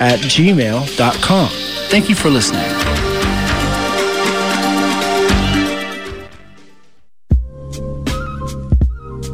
[0.00, 1.48] at gmail.com.
[1.88, 3.03] Thank you for listening.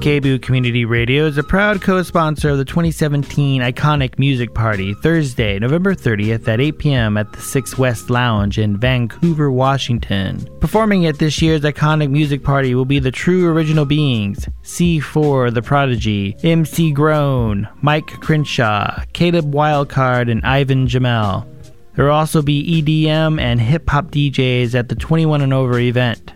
[0.01, 5.95] KBOO Community Radio is a proud co-sponsor of the 2017 Iconic Music Party, Thursday, November
[5.95, 7.17] 30th at 8 p.m.
[7.19, 10.49] at the 6 West Lounge in Vancouver, Washington.
[10.59, 15.61] Performing at this year's Iconic Music Party will be the True Original Beings, C4 The
[15.61, 21.47] Prodigy, MC Groan, Mike Crenshaw, Caleb Wildcard, and Ivan Jamel.
[21.95, 26.33] There will also be EDM and hip hop DJs at the 21 and over event.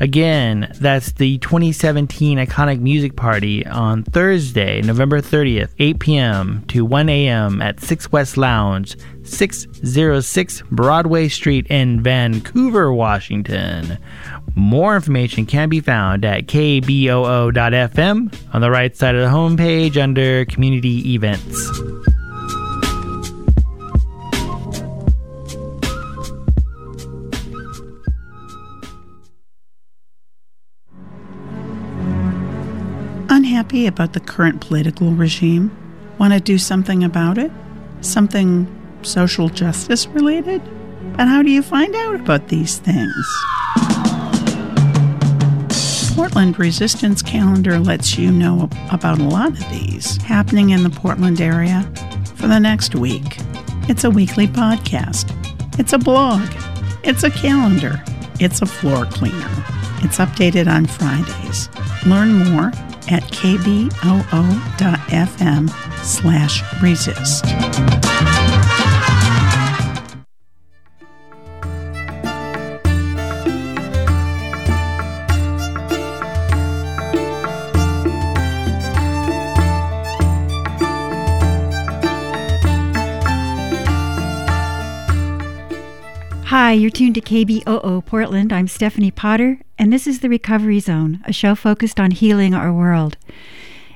[0.00, 6.64] Again, that's the 2017 Iconic Music Party on Thursday, November 30th, 8 p.m.
[6.68, 7.60] to 1 a.m.
[7.60, 13.98] at 6 West Lounge, 606 Broadway Street in Vancouver, Washington.
[14.54, 20.46] More information can be found at kboo.fm on the right side of the homepage under
[20.46, 21.70] Community Events.
[33.60, 35.70] Unhappy about the current political regime?
[36.16, 37.52] Want to do something about it?
[38.00, 38.66] Something
[39.02, 40.62] social justice related?
[41.14, 43.12] But how do you find out about these things?
[46.16, 51.42] Portland Resistance Calendar lets you know about a lot of these happening in the Portland
[51.42, 51.82] area
[52.36, 53.36] for the next week.
[53.90, 55.36] It's a weekly podcast.
[55.78, 56.48] It's a blog.
[57.04, 58.02] It's a calendar.
[58.40, 59.50] It's a floor cleaner.
[59.98, 61.68] It's updated on Fridays.
[62.06, 62.72] Learn more
[63.10, 63.70] at kboo.fm
[66.04, 67.44] slash resist.
[86.50, 88.52] Hi, you're tuned to KBOO Portland.
[88.52, 92.70] I'm Stephanie Potter, and this is The Recovery Zone, a show focused on healing our
[92.70, 93.16] world.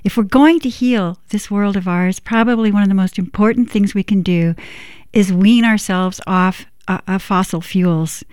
[0.03, 3.71] If we're going to heal this world of ours, probably one of the most important
[3.71, 4.55] things we can do
[5.13, 8.25] is wean ourselves off uh, fossil fuels.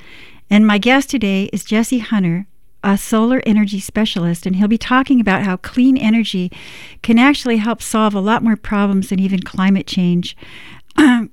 [0.50, 2.48] And my guest today is Jesse Hunter,
[2.86, 6.54] a solar energy specialist, and he'll be talking about how clean energy
[7.02, 10.38] can actually help solve a lot more problems than even climate change.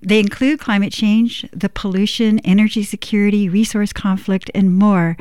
[0.03, 5.17] They include climate change, the pollution, energy security, resource conflict, and more.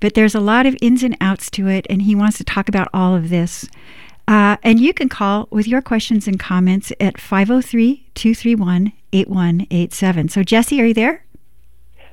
[0.00, 2.68] But there's a lot of ins and outs to it, and he wants to talk
[2.68, 3.68] about all of this.
[4.28, 10.28] Uh, and you can call with your questions and comments at 503 231 8187.
[10.28, 11.24] So, Jesse, are you there?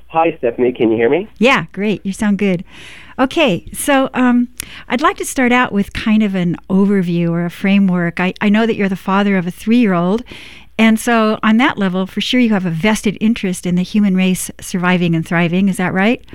[0.08, 0.72] Hi, Stephanie.
[0.72, 1.28] Can you hear me?
[1.40, 2.06] Yeah, great.
[2.06, 2.64] You sound good.
[3.18, 4.50] Okay, so um,
[4.88, 8.20] I'd like to start out with kind of an overview or a framework.
[8.20, 10.24] I, I know that you're the father of a three year old,
[10.78, 14.16] and so, on that level, for sure, you have a vested interest in the human
[14.16, 15.70] race surviving and thriving.
[15.70, 16.26] Is that right?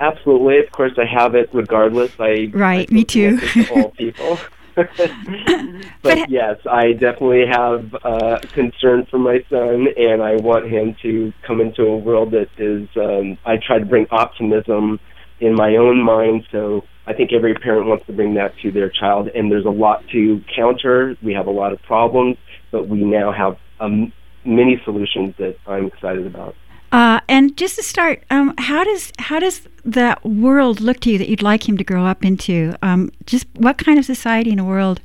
[0.00, 0.58] Absolutely.
[0.58, 2.12] Of course, I have it regardless.
[2.18, 2.88] I right.
[2.90, 3.38] I me too.
[3.72, 4.38] all people.
[6.02, 11.32] but, yes, I definitely have uh, concern for my son, and I want him to
[11.42, 12.88] come into a world that is.
[12.96, 15.00] Um, I try to bring optimism
[15.40, 18.88] in my own mind, so I think every parent wants to bring that to their
[18.88, 19.28] child.
[19.28, 21.16] And there's a lot to counter.
[21.22, 22.38] We have a lot of problems
[22.70, 24.12] but we now have um,
[24.44, 26.54] many solutions that I'm excited about.
[26.92, 31.18] Uh, and just to start, um, how does how does that world look to you
[31.18, 32.74] that you'd like him to grow up into?
[32.82, 35.00] Um, just what kind of society and world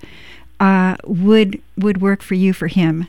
[0.60, 3.08] uh, would would work for you for him?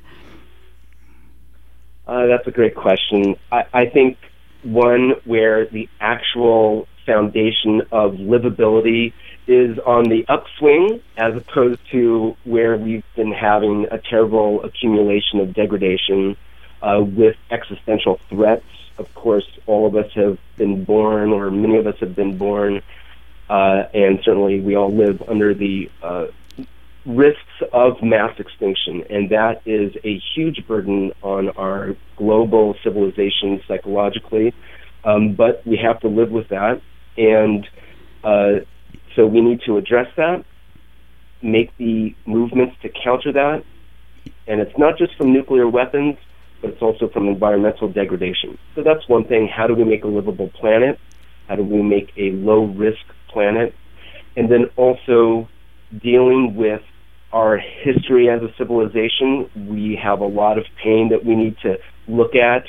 [2.07, 3.37] Uh, that's a great question.
[3.51, 4.19] I, I think
[4.63, 9.13] one where the actual foundation of livability
[9.47, 15.55] is on the upswing as opposed to where we've been having a terrible accumulation of
[15.55, 16.37] degradation
[16.83, 18.65] uh, with existential threats.
[18.99, 22.83] Of course, all of us have been born, or many of us have been born,
[23.49, 26.27] uh, and certainly we all live under the uh,
[27.05, 27.41] risks
[27.73, 34.55] of mass extinction, and that is a huge burden on our global civilization psychologically.
[35.05, 36.83] Um, but we have to live with that,
[37.17, 37.67] and
[38.25, 38.65] uh,
[39.15, 40.45] so we need to address that,
[41.43, 43.65] make the movements to counter that,
[44.47, 46.17] and it's not just from nuclear weapons,
[46.61, 48.59] but it's also from environmental degradation.
[48.75, 49.49] So that's one thing.
[49.49, 50.99] How do we make a livable planet?
[51.49, 53.75] How do we make a low risk planet?
[54.37, 55.49] And then also
[56.03, 56.83] dealing with
[57.33, 59.51] our history as a civilization.
[59.69, 61.79] We have a lot of pain that we need to
[62.09, 62.65] look at.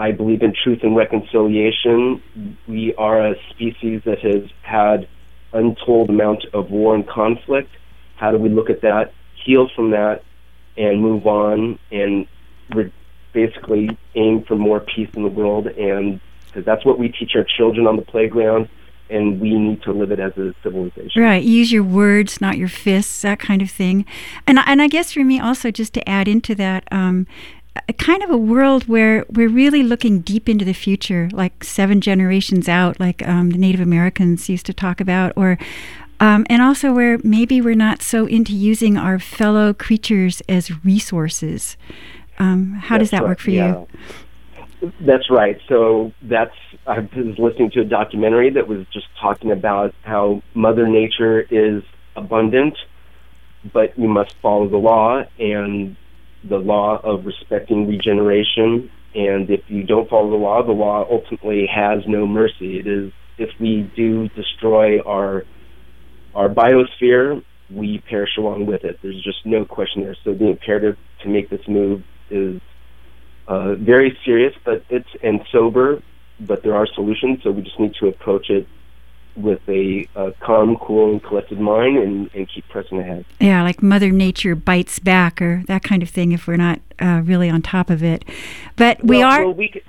[0.00, 2.22] I believe in truth and reconciliation.
[2.66, 5.06] We are a species that has had
[5.52, 7.70] untold amount of war and conflict.
[8.16, 9.12] How do we look at that,
[9.44, 10.22] heal from that,
[10.78, 12.26] and move on and
[12.74, 12.92] re-
[13.34, 17.44] basically aim for more peace in the world, and because that's what we teach our
[17.44, 18.70] children on the playground,
[19.10, 21.20] and we need to live it as a civilization.
[21.20, 21.42] Right.
[21.42, 24.06] Use your words, not your fists, that kind of thing.
[24.46, 26.84] And and I guess for me also, just to add into that.
[26.90, 27.26] Um,
[27.88, 32.00] a kind of a world where we're really looking deep into the future, like seven
[32.00, 35.58] generations out, like um, the Native Americans used to talk about, or
[36.18, 41.76] um, and also where maybe we're not so into using our fellow creatures as resources.
[42.38, 43.84] Um, how That's does that right, work for yeah.
[44.82, 44.92] you?
[45.00, 45.58] That's right.
[45.68, 46.54] So that's
[46.86, 51.82] I was listening to a documentary that was just talking about how Mother Nature is
[52.16, 52.76] abundant,
[53.72, 55.96] but you must follow the law and
[56.48, 58.90] the law of respecting regeneration.
[59.14, 62.78] And if you don't follow the law, the law ultimately has no mercy.
[62.78, 65.44] It is if we do destroy our
[66.34, 67.42] our biosphere,
[67.74, 68.98] we perish along with it.
[69.02, 70.16] There's just no question there.
[70.22, 72.60] So the imperative to make this move is
[73.48, 76.02] uh, very serious, but it's and sober.
[76.38, 78.66] But there are solutions, so we just need to approach it
[79.36, 83.24] with a, a calm, cool, and collected mind, and, and keep pressing ahead.
[83.40, 86.32] Yeah, like Mother Nature bites back, or that kind of thing.
[86.32, 88.24] If we're not uh, really on top of it,
[88.76, 89.44] but we Well, are.
[89.44, 89.82] Well, we could,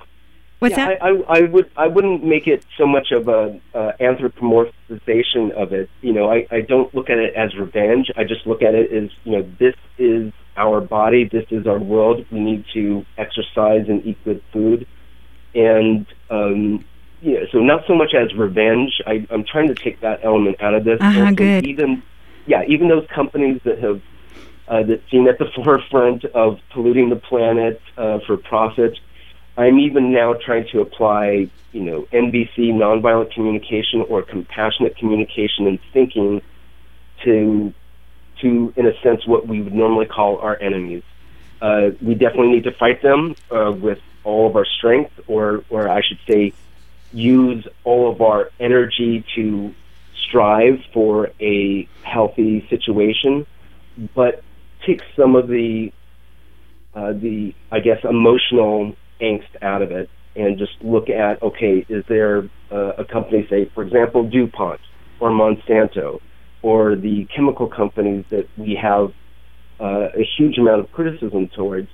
[0.58, 1.02] what's yeah, that?
[1.02, 5.72] I, I, I would I wouldn't make it so much of a uh, anthropomorphization of
[5.72, 5.90] it.
[6.00, 8.10] You know, I, I don't look at it as revenge.
[8.16, 11.78] I just look at it as you know, this is our body, this is our
[11.78, 12.24] world.
[12.30, 14.86] We need to exercise and eat good food,
[15.54, 16.84] and um,
[17.22, 19.00] yeah, so not so much as revenge.
[19.06, 21.00] I, I'm trying to take that element out of this.
[21.00, 21.64] Uh-huh, good.
[21.66, 22.02] Even
[22.46, 24.02] yeah, even those companies that have
[24.68, 28.98] uh, that seem at the forefront of polluting the planet uh, for profit.
[29.56, 35.78] I'm even now trying to apply, you know, NVC nonviolent communication or compassionate communication and
[35.92, 36.40] thinking
[37.24, 37.74] to,
[38.40, 41.02] to in a sense, what we would normally call our enemies.
[41.60, 45.88] Uh, we definitely need to fight them uh, with all of our strength, or, or
[45.88, 46.54] I should say,
[47.12, 49.74] use all of our energy to
[50.28, 53.46] strive for a healthy situation,
[54.14, 54.42] but
[54.86, 55.92] take some of the
[56.94, 62.04] uh, the I guess emotional angst out of it and just look at okay, is
[62.08, 64.80] there uh, a company, say for example DuPont
[65.20, 66.20] or Monsanto
[66.62, 69.12] or the chemical companies that we have
[69.80, 71.88] uh, a huge amount of criticism towards?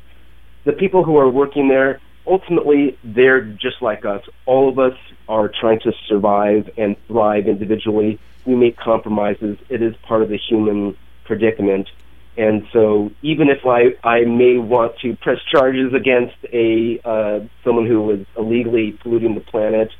[0.64, 4.22] The people who are working there ultimately they're just like us.
[4.46, 4.96] All of us
[5.28, 8.18] are trying to survive and thrive individually.
[8.46, 9.58] We make compromises.
[9.68, 11.88] It is part of the human predicament.
[12.36, 17.86] And so, even if I, I may want to press charges against a uh, someone
[17.86, 19.90] who was illegally polluting the planet,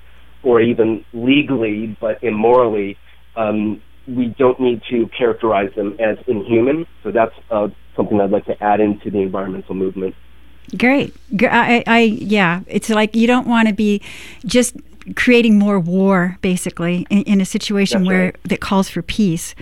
[0.45, 2.97] or even legally but immorally,
[3.35, 6.87] um, we don't need to characterize them as inhuman.
[7.03, 10.15] So that's uh, something I'd like to add into the environmental movement.
[10.77, 11.15] Great.
[11.41, 14.03] I, I, yeah, it's like you don't want to be
[14.45, 14.77] just
[15.17, 18.37] creating more war, basically, in, in a situation That's where right.
[18.45, 19.55] that calls for peace.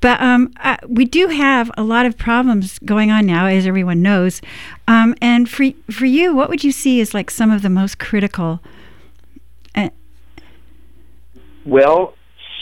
[0.00, 4.02] But um, uh, we do have a lot of problems going on now, as everyone
[4.02, 4.40] knows.
[4.88, 7.98] Um, and for for you, what would you see as like some of the most
[7.98, 8.60] critical?
[9.74, 9.90] Uh,
[11.64, 12.14] Well,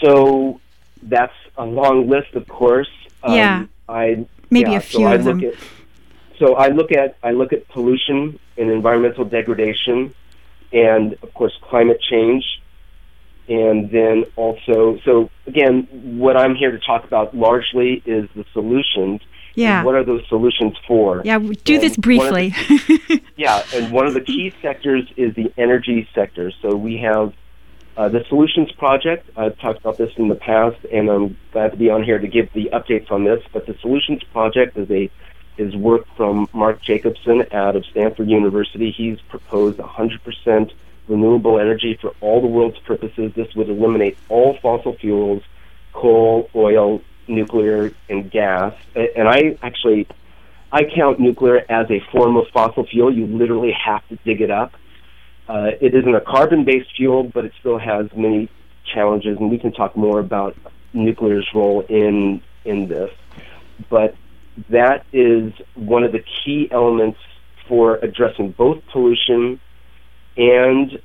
[0.03, 0.61] so
[1.03, 2.91] that's a long list, of course.
[3.23, 3.67] Um, Yeah.
[3.88, 5.44] I Maybe yeah, a so few I of them.
[5.44, 5.55] At,
[6.40, 10.12] so I look at I look at pollution and environmental degradation,
[10.72, 12.44] and of course climate change,
[13.48, 15.86] and then also so again,
[16.19, 19.20] what I'm here to talk about largely is the solutions.
[19.55, 21.22] yeah, And what are those solutions for?
[21.24, 21.38] yeah.
[21.38, 22.55] Do this and of briefly.
[23.36, 26.53] Yeah, and one of the key sectors is the energy sector.
[26.60, 27.32] So we have
[27.96, 29.29] uh, the Solutions Project.
[29.36, 32.29] I've talked about this in the past, and I'm glad to be on here to
[32.29, 33.43] give the updates on this.
[33.53, 35.10] But the Solutions Project is a
[35.60, 38.90] is work from Mark Jacobson out of Stanford University.
[38.90, 40.72] He's proposed 100%
[41.06, 43.32] renewable energy for all the world's purposes.
[43.34, 45.43] This would eliminate all fossil fuels,
[45.93, 48.74] coal, oil, nuclear, and gas.
[48.94, 50.06] And I actually
[50.72, 53.12] I count nuclear as a form of fossil fuel.
[53.12, 54.72] You literally have to dig it up.
[55.48, 58.48] Uh, it isn't a carbon-based fuel, but it still has many
[58.94, 60.56] challenges, and we can talk more about
[60.93, 63.10] nuclear's role in in this.
[63.88, 64.14] But
[64.69, 67.19] that is one of the key elements
[67.69, 69.60] for addressing both pollution
[70.36, 71.00] and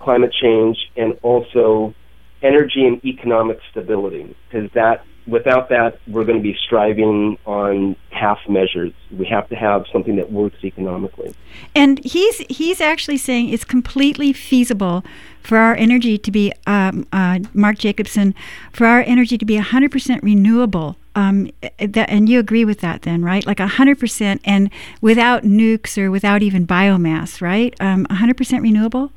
[0.00, 1.94] climate change, and also
[2.42, 4.34] energy and economic stability.
[4.48, 8.92] Because that, without that, we're going to be striving on half measures.
[9.10, 11.34] We have to have something that works economically.
[11.74, 15.04] And he's he's actually saying it's completely feasible
[15.42, 18.34] for our energy to be um, uh, Mark Jacobson
[18.72, 23.24] for our energy to be 100% renewable Um, that, and you agree with that then,
[23.24, 23.44] right?
[23.44, 27.74] Like 100% and without nukes or without even biomass, right?
[27.80, 29.12] Um, 100% renewable?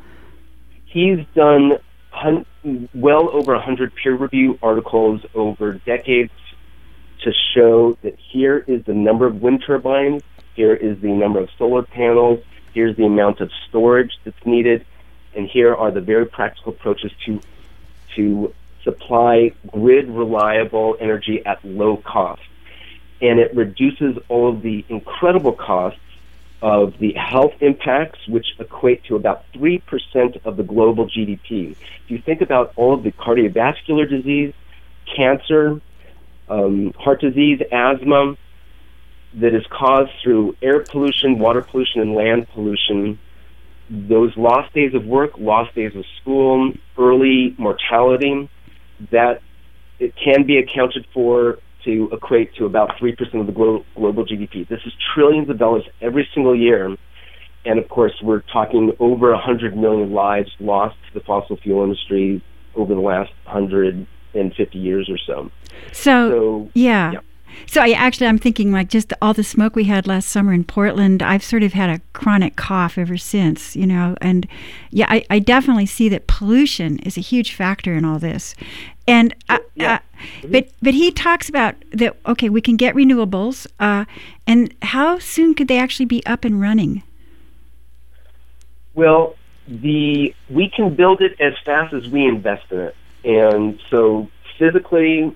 [0.86, 1.78] He's done
[2.12, 2.46] hun-
[2.94, 6.32] well over 100 peer review articles over decades
[7.24, 10.24] to show that here is the number of wind turbines,
[10.56, 12.40] here is the number of solar panels,
[12.74, 14.86] here's the amount of storage that's needed,
[15.36, 17.40] and here are the very practical approaches to
[18.16, 18.54] to
[18.84, 22.42] supply grid reliable energy at low cost.
[23.22, 26.00] And it reduces all of the incredible costs
[26.62, 31.72] of the health impacts, which equate to about 3% of the global GDP.
[31.72, 34.54] If you think about all of the cardiovascular disease,
[35.14, 35.82] cancer,
[36.50, 38.38] um, heart disease, asthma,
[39.36, 43.20] that is caused through air pollution, water pollution, and land pollution,
[43.90, 48.50] those lost days of work, lost days of school, early mortality,
[49.12, 49.42] that
[50.00, 54.68] it can be accounted for to equate to about 3% of the glo- global GDP.
[54.68, 56.96] This is trillions of dollars every single year.
[57.66, 62.44] And of course, we're talking over 100 million lives lost to the fossil fuel industry
[62.76, 65.52] over the last 150 years or so.
[65.92, 67.14] So, So, yeah.
[67.14, 67.20] yeah.
[67.66, 70.64] So I actually I'm thinking like just all the smoke we had last summer in
[70.64, 71.22] Portland.
[71.24, 74.16] I've sort of had a chronic cough ever since, you know.
[74.22, 74.48] And
[74.92, 78.56] yeah, I, I definitely see that pollution is a huge factor in all this.
[79.08, 79.96] And uh, Yeah.
[79.96, 80.00] uh,
[80.50, 82.16] but but he talks about that.
[82.26, 83.68] Okay, we can get renewables.
[83.80, 84.06] Uh,
[84.48, 87.04] and how soon could they actually be up and running?
[88.94, 89.36] Well,
[89.68, 94.30] the we can build it as fast as we invest in it, and so
[94.60, 95.36] physically,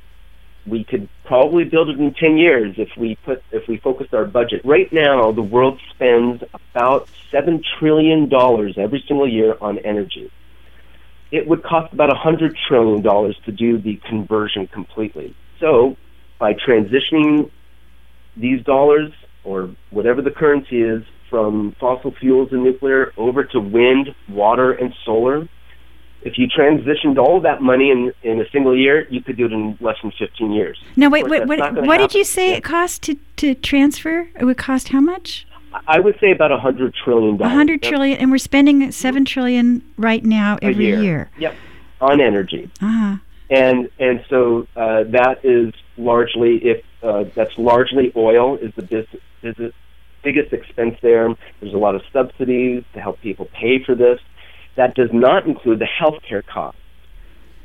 [0.68, 4.26] we could probably build it in ten years if we put if we focused our
[4.26, 4.62] budget.
[4.64, 10.32] Right now, the world spends about seven trillion dollars every single year on energy.
[11.32, 15.36] It would cost about a hundred trillion dollars to do the conversion completely.
[15.60, 15.98] So,
[16.40, 17.52] by transitioning
[18.36, 19.12] these dollars
[19.44, 24.94] or whatever the currency is from fossil fuels and nuclear over to wind, water, and
[25.06, 25.48] solar.
[26.24, 29.54] If you transitioned all that money in, in a single year, you could do it
[29.54, 30.82] in less than 15 years.
[30.96, 32.58] No, wait, course, wait what not did you say Yeah.
[32.58, 34.28] it cost to to transfer?
[34.40, 35.46] It would cost how much?
[35.88, 37.54] I would say about a hundred trillion A dollars.
[37.54, 41.02] hundred That's trillion, and we're spending seven trillion right now every year.
[41.04, 41.30] year.
[41.38, 41.56] Yep,
[42.02, 42.70] on energy.
[42.82, 43.18] Uh-huh.
[43.52, 49.22] and and so uh, that is largely if uh, that's largely oil is the business,
[49.42, 49.74] business
[50.24, 51.34] biggest expense there.
[51.62, 54.20] There's a lot of subsidies to help people pay for this.
[54.78, 56.80] That does not include the healthcare costs,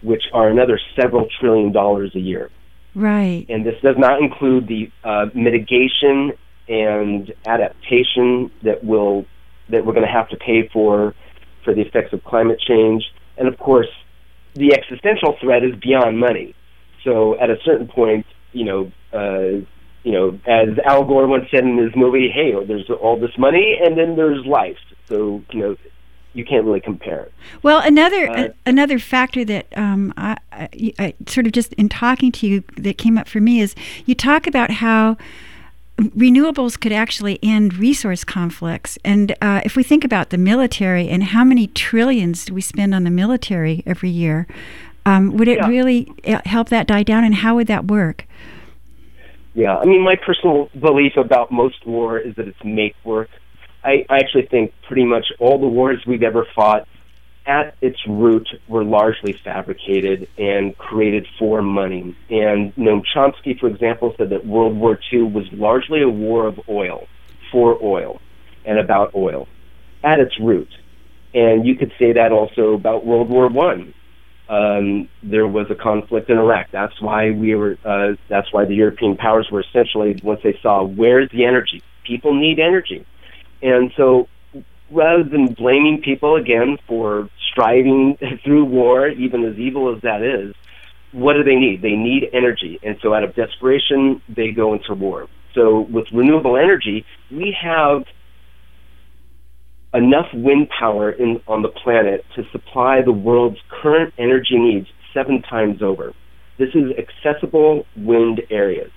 [0.03, 2.51] which are another several trillion dollars a year.
[2.95, 3.47] Right.
[3.49, 6.33] And this does not include the uh, mitigation
[6.69, 9.27] and adaptation that will
[9.69, 11.15] that we're going to have to pay for
[11.65, 13.05] for the effects of climate change.
[13.39, 13.89] And of course,
[14.55, 16.55] the existential threat is beyond money.
[17.05, 19.65] So at a certain point, you know, uh,
[20.03, 23.79] you know, as Al Gore once said in his movie, "Hey, there's all this money,
[23.83, 25.77] and then there's life." So you know,
[26.35, 27.21] you can't really compare.
[27.23, 27.33] It.
[27.63, 31.89] Well, another Uh, a- another factor that um, I, I, I sort of just in
[31.89, 33.75] talking to you that came up for me is
[34.07, 35.17] you talk about how
[35.99, 41.23] renewables could actually end resource conflicts, and uh, if we think about the military and
[41.23, 44.47] how many trillions do we spend on the military every year,
[45.05, 45.69] um, would it Yeah.
[45.69, 48.27] really uh, help that die down, and how would that work?
[49.55, 53.29] Yeah, I mean, my personal belief about most war is that it's make work.
[53.85, 56.87] I, I actually think pretty much all the wars we've ever fought,
[57.45, 62.17] at its root, were largely fabricated and created for money.
[62.31, 66.61] And Noam Chomsky, for example, said that World War II was largely a war of
[66.69, 67.09] oil,
[67.51, 68.21] for oil,
[68.65, 69.49] and about oil,
[70.05, 70.73] at its root.
[71.35, 73.95] And you could say that also about World War One
[74.53, 76.71] um, there was a conflict in Iraq.
[76.73, 77.79] That's why we were.
[77.85, 81.83] Uh, that's why the European powers were essentially once they saw where's the energy.
[82.05, 83.07] People need energy,
[83.63, 84.29] and so
[84.91, 90.55] rather than blaming people again for striving through war, even as evil as that is,
[91.13, 91.83] what do they need?
[91.83, 95.29] They need energy, and so out of desperation, they go into war.
[95.55, 98.05] So with renewable energy, we have
[99.95, 105.43] enough wind power in, on the planet to supply the world's current energy needs seven
[105.43, 106.15] times over.
[106.59, 108.91] This is accessible wind areas.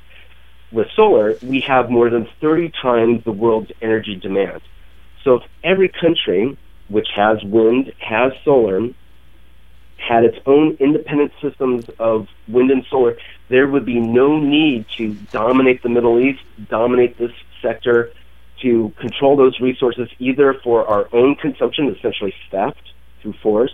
[0.75, 4.59] With solar, we have more than 30 times the world's energy demand.
[5.23, 6.57] So if every country
[6.89, 8.89] which has wind, has solar,
[9.95, 13.17] had its own independent systems of wind and solar,
[13.47, 18.11] there would be no need to dominate the Middle East, dominate this sector,
[18.61, 22.91] to control those resources either for our own consumption, essentially theft
[23.21, 23.73] through force,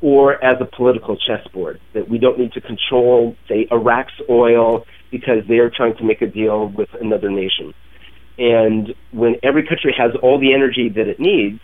[0.00, 1.80] or as a political chessboard.
[1.94, 6.22] That we don't need to control, say, Iraq's oil because they are trying to make
[6.22, 7.74] a deal with another nation.
[8.38, 11.60] And when every country has all the energy that it needs,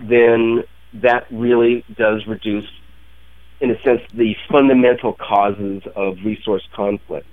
[0.00, 2.68] then that really does reduce,
[3.60, 7.26] in a sense, the fundamental causes of resource conflict.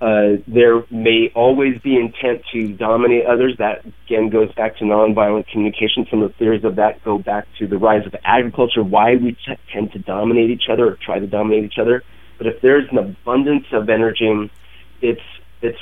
[0.00, 3.54] Uh, there may always be intent to dominate others.
[3.58, 6.06] That again goes back to nonviolent communication.
[6.10, 9.32] Some of the theories of that go back to the rise of agriculture, why we
[9.32, 12.02] t- tend to dominate each other or try to dominate each other.
[12.42, 14.50] But if there's an abundance of energy,
[15.00, 15.20] it's
[15.60, 15.78] it's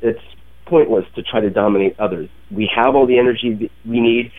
[0.00, 0.22] it's
[0.64, 2.30] pointless to try to dominate others.
[2.52, 4.30] We have all the energy we need.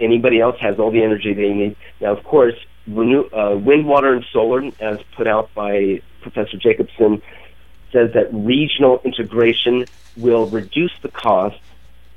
[0.00, 1.76] Anybody else has all the energy they need.
[2.00, 2.54] Now, of course,
[2.86, 7.20] renew, uh, wind, water, and solar, as put out by Professor Jacobson,
[7.92, 11.60] says that regional integration will reduce the cost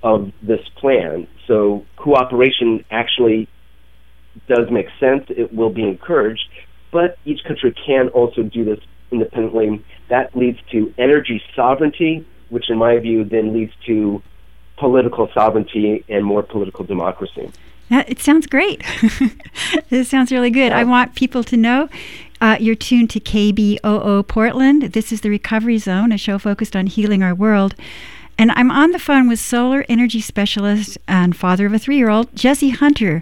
[0.03, 1.27] of this plan.
[1.47, 3.49] So cooperation actually
[4.47, 5.25] does make sense.
[5.27, 6.47] It will be encouraged,
[6.93, 8.79] but each country can also do this
[9.11, 9.83] independently.
[10.09, 14.21] That leads to energy sovereignty, which in my view then leads to
[14.77, 17.51] political sovereignty and more political democracy.
[17.89, 18.83] it sounds great.
[19.89, 20.71] this sounds really good.
[20.71, 20.79] Yeah.
[20.79, 21.89] I want people to know
[22.41, 24.93] uh, you're tuned to KBOO Portland.
[24.93, 27.75] This is the Recovery Zone, a show focused on healing our world.
[28.37, 32.09] And I'm on the phone with solar energy specialist and father of a three year
[32.09, 33.21] old, Jesse Hunter,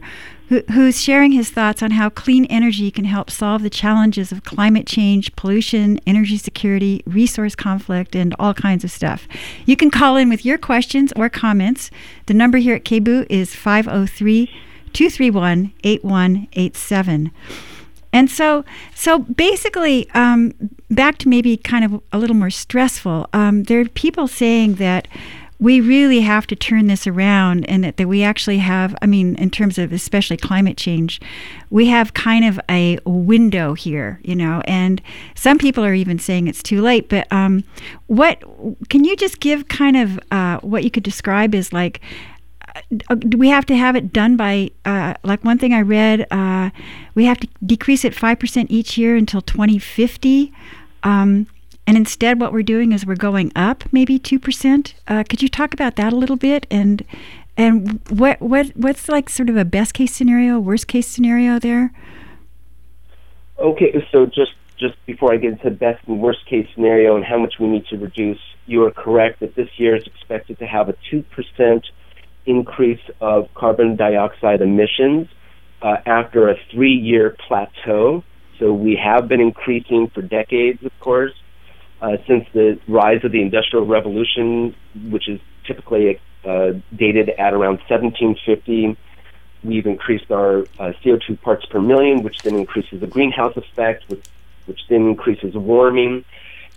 [0.50, 4.44] who, who's sharing his thoughts on how clean energy can help solve the challenges of
[4.44, 9.28] climate change, pollution, energy security, resource conflict, and all kinds of stuff.
[9.66, 11.92] You can call in with your questions or comments.
[12.26, 14.48] The number here at KBOO is 503
[14.92, 17.32] 231 8187.
[18.12, 18.66] And so,
[18.96, 20.54] so basically, um,
[20.90, 23.28] back to maybe kind of a little more stressful.
[23.34, 25.08] Um, there are people saying that
[25.60, 29.36] we really have to turn this around and that, that we actually have, I mean,
[29.36, 31.20] in terms of especially climate change,
[31.70, 35.02] we have kind of a window here, you know, and
[35.36, 37.10] some people are even saying it's too late.
[37.10, 37.66] But um,
[38.08, 38.42] what
[38.90, 42.00] can you just give kind of uh, what you could describe as like,
[43.10, 46.26] uh, do we have to have it done by uh, like one thing I read?
[46.32, 46.70] Uh,
[47.16, 50.54] we have to decrease it five percent each year until 2050.
[51.04, 51.48] Um,
[51.90, 54.94] and instead, what we're doing is we're going up maybe two percent.
[55.08, 56.68] Uh, could you talk about that a little bit?
[56.70, 57.04] And
[57.58, 61.92] and what what what's like sort of a best case scenario, worst case scenario there?
[63.58, 67.40] Okay, so just just before I get into best and worst case scenario and how
[67.40, 70.90] much we need to reduce, you are correct that this year is expected to have
[70.90, 71.88] a two percent
[72.46, 75.28] increase of carbon dioxide emissions
[75.82, 78.24] uh, after a three-year plateau.
[78.60, 81.34] So we have been increasing for decades, of course
[82.02, 84.76] uh, since the rise of the Industrial Revolution,
[85.10, 88.98] which is typically uh, dated at around 1750.
[89.64, 94.26] We've increased our uh, CO2 parts per million, which then increases the greenhouse effect, which,
[94.66, 96.24] which then increases warming.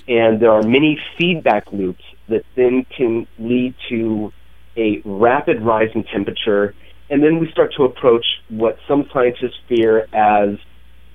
[0.08, 4.32] And there are many feedback loops that then can lead to
[4.76, 6.74] a rapid rise in temperature.
[7.08, 10.58] And then we start to approach what some scientists fear as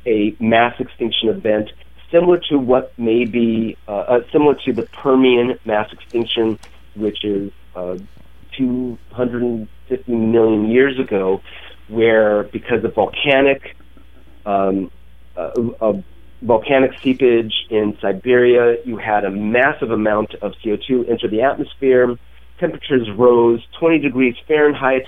[0.05, 1.69] a mass extinction event
[2.11, 6.59] similar to what may be uh, uh, similar to the Permian mass extinction,
[6.95, 7.97] which is uh,
[8.57, 11.41] 250 million years ago,
[11.87, 13.75] where because of volcanic
[14.45, 14.91] um,
[15.35, 15.93] uh,
[16.41, 22.17] volcanic seepage in Siberia, you had a massive amount of CO2 enter the atmosphere.
[22.59, 25.03] Temperatures rose 20 degrees Fahrenheit.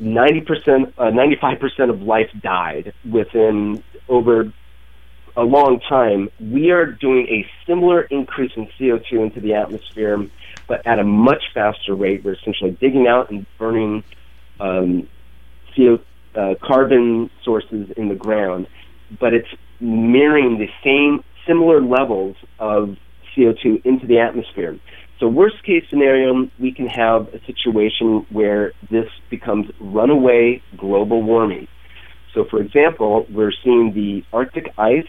[0.00, 4.50] 90%, uh, 95% of life died within over
[5.36, 10.28] a long time, we are doing a similar increase in CO2 into the atmosphere,
[10.68, 12.24] but at a much faster rate.
[12.24, 14.04] We're essentially digging out and burning
[14.58, 15.08] um,
[15.76, 15.98] CO,
[16.34, 18.66] uh, carbon sources in the ground,
[19.18, 19.48] but it's
[19.80, 22.96] mirroring the same similar levels of
[23.36, 24.78] CO2 into the atmosphere.
[25.18, 31.68] So, worst case scenario, we can have a situation where this becomes runaway global warming.
[32.34, 35.04] So, for example, we're seeing the Arctic ice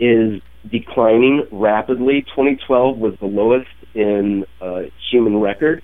[0.00, 2.22] is declining rapidly.
[2.22, 5.82] 2012 was the lowest in uh, human record.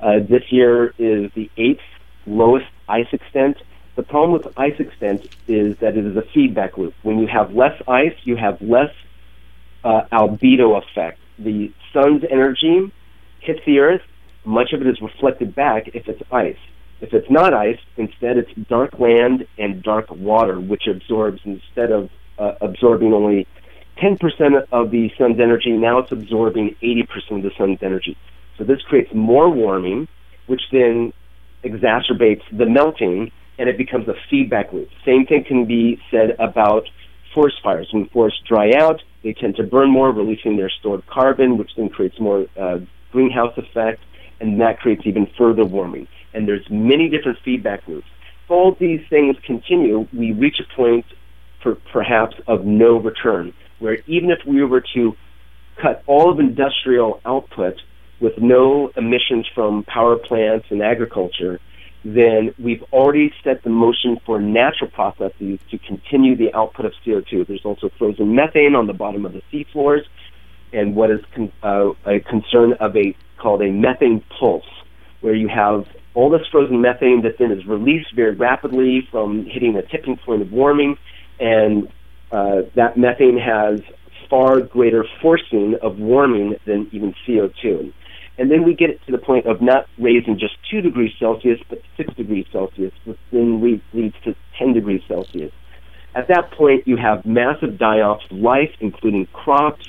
[0.00, 1.80] Uh, this year is the eighth
[2.26, 3.56] lowest ice extent.
[3.96, 6.94] The problem with ice extent is that it is a feedback loop.
[7.02, 8.90] When you have less ice, you have less
[9.82, 11.18] uh, albedo effect.
[11.38, 12.92] The sun's energy
[13.40, 14.02] hits the earth,
[14.44, 16.58] much of it is reflected back if it's ice.
[17.00, 22.10] If it's not ice, instead it's dark land and dark water, which absorbs instead of
[22.38, 23.46] uh, absorbing only
[24.02, 24.18] 10%
[24.72, 25.70] of the sun's energy.
[25.70, 28.16] Now it's absorbing 80% of the sun's energy.
[28.58, 30.08] So this creates more warming,
[30.46, 31.12] which then
[31.64, 34.88] exacerbates the melting, and it becomes a feedback loop.
[35.04, 36.88] Same thing can be said about
[37.34, 37.88] forest fires.
[37.92, 41.88] When forests dry out, they tend to burn more, releasing their stored carbon, which then
[41.88, 42.78] creates more uh,
[43.10, 44.02] greenhouse effect,
[44.40, 46.06] and that creates even further warming.
[46.32, 48.06] And there's many different feedback loops.
[48.44, 51.06] If all these things continue, we reach a point,
[51.92, 55.16] perhaps, of no return, where even if we were to
[55.80, 57.74] cut all of industrial output
[58.20, 61.60] with no emissions from power plants and agriculture,
[62.04, 67.46] then we've already set the motion for natural processes to continue the output of CO2.
[67.46, 70.02] There's also frozen methane on the bottom of the seafloors,
[70.72, 74.64] and what is con- uh, a concern of a called a methane pulse,
[75.20, 79.76] where you have all this frozen methane that then is released very rapidly from hitting
[79.76, 80.96] a tipping point of warming,
[81.40, 81.88] and
[82.32, 83.80] uh, that methane has
[84.28, 87.92] far greater forcing of warming than even CO2.
[88.36, 91.80] And then we get to the point of not raising just 2 degrees Celsius, but
[91.96, 93.60] 6 degrees Celsius, which then
[93.92, 95.52] leads to 10 degrees Celsius.
[96.16, 99.86] At that point, you have massive die offs of life, including crops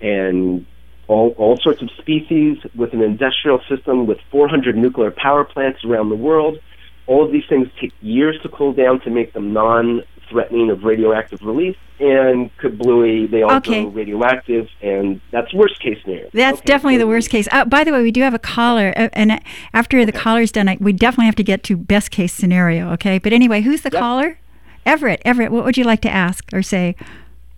[0.00, 0.66] and
[1.08, 6.10] all, all sorts of species with an industrial system with 400 nuclear power plants around
[6.10, 6.58] the world.
[7.06, 10.84] All of these things take years to cool down to make them non threatening of
[10.84, 13.84] radioactive release, and kablooey, they also Okay.
[13.86, 16.28] radioactive, and that's worst case scenario.
[16.32, 17.48] That's Okay, definitely the worst case.
[17.50, 19.38] Uh, by the way, we do have a caller, uh, and uh,
[19.74, 22.90] after the caller's done, I, we definitely have to get to best case scenario.
[22.92, 24.00] Okay, but anyway, who's the Yep.
[24.00, 24.38] caller?
[24.86, 25.20] Everett.
[25.24, 26.94] Everett, what would you like to ask or say?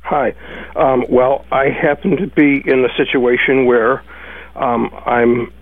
[0.01, 0.35] Hi.
[0.75, 4.03] Um, well, I happen to be in the situation where
[4.57, 5.53] um, I'm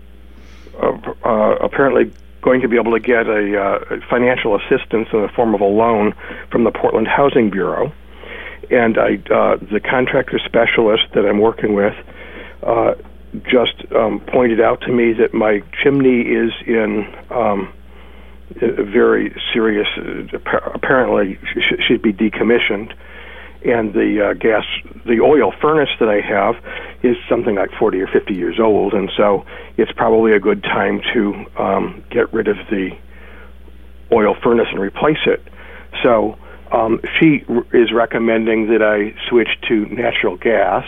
[0.81, 5.29] uh, uh, apparently going to be able to get a uh, financial assistance in the
[5.35, 6.13] form of a loan
[6.51, 7.91] from the Portland Housing Bureau.
[8.69, 11.93] And I, uh, the contractor specialist that I'm working with
[12.63, 12.93] uh,
[13.43, 17.73] just um, pointed out to me that my chimney is in um,
[18.59, 20.37] very serious, uh,
[20.73, 22.93] apparently sh- should be decommissioned
[23.65, 24.63] and the uh, gas,
[25.05, 26.55] the oil furnace that I have
[27.03, 29.45] is something like 40 or 50 years old, and so
[29.77, 32.91] it's probably a good time to um, get rid of the
[34.11, 35.45] oil furnace and replace it.
[36.03, 36.37] So
[36.71, 40.85] um, she r- is recommending that I switch to natural gas,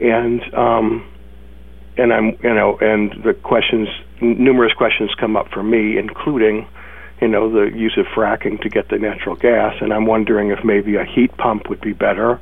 [0.00, 1.06] and um,
[1.96, 3.88] and I'm you know and the questions,
[4.20, 6.66] numerous questions come up for me, including
[7.20, 10.64] you know, the use of fracking to get the natural gas, and I'm wondering if
[10.64, 12.38] maybe a heat pump would be better.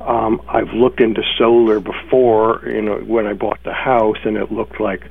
[0.00, 4.50] Um, I've looked into solar before, you know, when I bought the house, and it
[4.50, 5.02] looked like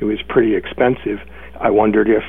[0.00, 1.20] it was pretty expensive.
[1.60, 2.24] I wondered if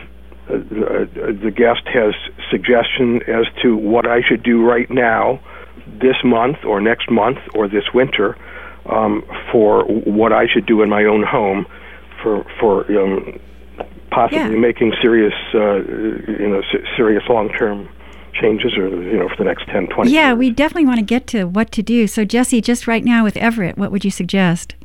[0.50, 2.14] uh, the, the guest has
[2.50, 5.40] suggestion as to what I should do right now,
[5.88, 8.38] this month or next month or this winter,
[8.86, 11.66] um, for what I should do in my own home
[12.22, 13.40] for for um,
[14.12, 14.60] possibly Yeah.
[14.60, 15.76] making serious, uh,
[16.40, 17.88] you know, se- serious long-term
[18.34, 20.38] changes, or you know, for the next 10, 20 Yeah, years.
[20.40, 22.08] we definitely want to get to what to do.
[22.08, 24.76] So, Jesse, just right now with Everett, what would you suggest?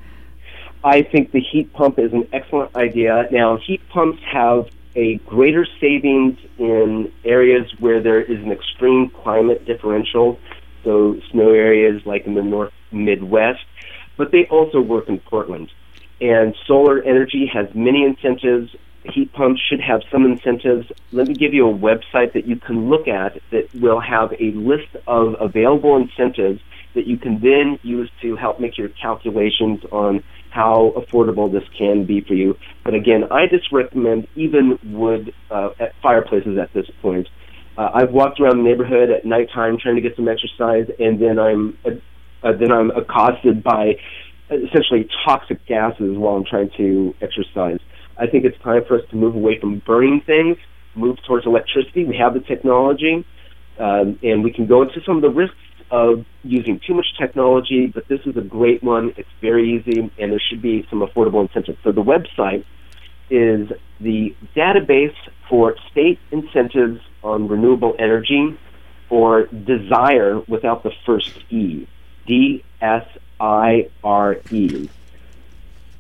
[0.85, 3.29] I think the heat pump is an excellent idea.
[3.33, 9.67] Now, heat pumps have a greater savings in areas where there is an extreme climate
[9.67, 10.39] differential,
[10.85, 13.65] so snow areas like in the north Midwest,
[14.17, 15.71] but they also work in Portland.
[16.21, 18.75] And solar energy has many incentives.
[19.15, 20.91] Heat pumps should have some incentives.
[21.13, 24.53] Let me give you a website that you can look at that will have a
[24.57, 26.61] list of available incentives
[26.95, 32.07] that you can then use to help make your calculations on how affordable this can
[32.07, 32.57] be for you.
[32.85, 37.29] But again, I just recommend even wood uh, at fireplaces at this point.
[37.77, 41.39] Uh, I've walked around the neighborhood at nighttime trying to get some exercise, and then
[41.39, 41.91] I'm uh,
[42.43, 43.97] uh, then I'm accosted by
[44.51, 47.81] essentially toxic gases while I'm trying to exercise.
[48.19, 50.57] I think it's time for us to move away from burning things,
[50.95, 52.05] move towards electricity.
[52.05, 53.25] We have the technology,
[53.79, 55.57] um, and we can go into some of the risks
[55.91, 59.15] of using too much technology, but this is a great one.
[59.17, 61.79] It's very easy, and there should be some affordable incentives.
[61.85, 62.65] So the website
[63.31, 65.15] is the database
[65.49, 68.57] for state incentives on renewable energy,
[69.11, 71.87] or Desire without the first E,
[72.27, 73.07] D S
[73.39, 74.89] I R E.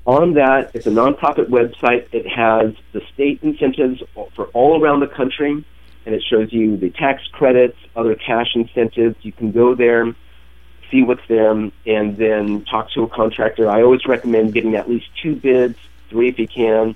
[0.06, 2.06] On that, it's a nonprofit website.
[2.12, 4.02] It has the state incentives
[4.34, 5.64] for all around the country,
[6.06, 9.16] and it shows you the tax credits, other cash incentives.
[9.22, 10.14] You can go there,
[10.92, 13.68] see what's there, and then talk to a contractor.
[13.68, 15.76] I always recommend getting at least two bids,
[16.08, 16.94] three if you can.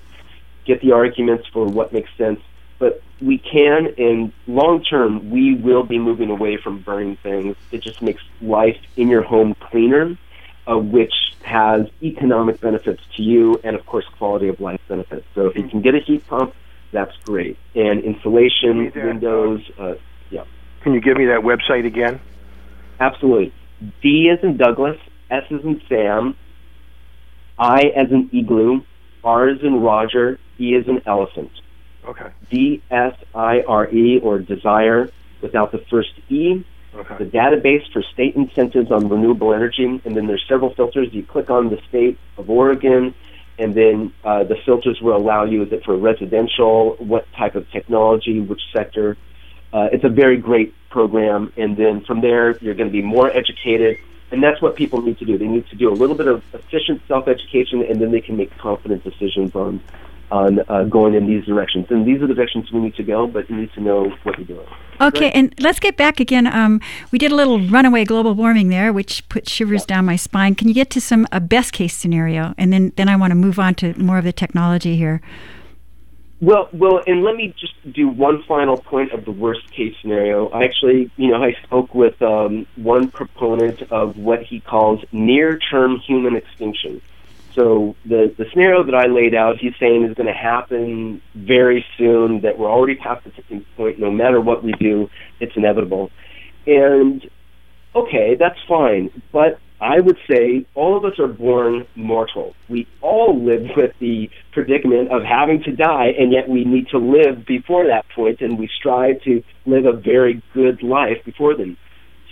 [0.63, 2.39] Get the arguments for what makes sense.
[2.79, 7.57] But we can, and long term, we will be moving away from burning things.
[7.71, 10.17] It just makes life in your home cleaner,
[10.67, 15.25] uh, which has economic benefits to you and, of course, quality of life benefits.
[15.35, 16.53] So if you can get a heat pump,
[16.91, 17.57] that's great.
[17.75, 19.95] And insulation, Give me that, windows, uh,
[20.29, 20.43] yeah,
[20.81, 22.19] Can you give me that website again?
[22.99, 23.53] absolutely.
[24.01, 24.99] D is in Douglas,
[25.31, 26.35] S is in Sam,
[27.57, 28.81] I as in igloo,
[29.23, 31.51] R as in Roger, E as in elephant.
[32.05, 32.29] Okay.
[32.49, 35.09] D S I R E or desire
[35.41, 36.63] without the first E.
[36.93, 37.15] Okay.
[37.19, 41.07] The database for state incentives on renewable energy, and then there's several filters.
[41.13, 43.13] You click on the state of Oregon,
[43.57, 47.69] and then uh, the filters will allow you is it for residential, what type of
[47.71, 49.17] technology, which sector.
[49.71, 53.29] Uh, it's a very great program, and then from there you're going to be more
[53.29, 53.97] educated,
[54.31, 55.37] and that's what people need to do.
[55.37, 58.57] They need to do a little bit of efficient self-education, and then they can make
[58.57, 59.81] confident decisions on
[60.31, 61.87] on uh, going in these directions.
[61.89, 64.37] And these are the directions we need to go, but you need to know what
[64.37, 64.67] you're doing.
[64.99, 66.45] Okay, and let's get back again.
[66.45, 66.79] Um,
[67.11, 70.53] we did a little runaway global warming there, which put shivers down my spine.
[70.53, 73.35] Can you get to some a best case scenario, and then then I want to
[73.35, 75.21] move on to more of the technology here.
[76.41, 80.49] Well, well, and let me just do one final point of the worst case scenario.
[80.49, 85.99] I actually, you know, I spoke with um, one proponent of what he calls near-term
[85.99, 86.99] human extinction.
[87.53, 91.85] So the the scenario that I laid out, he's saying is going to happen very
[91.97, 92.41] soon.
[92.41, 93.99] That we're already past the tipping point.
[93.99, 95.09] No matter what we do,
[95.39, 96.11] it's inevitable.
[96.65, 97.29] And
[97.95, 99.09] okay, that's fine.
[99.31, 102.55] But I would say all of us are born mortal.
[102.69, 106.99] We all live with the predicament of having to die, and yet we need to
[106.99, 111.77] live before that point, and we strive to live a very good life before then.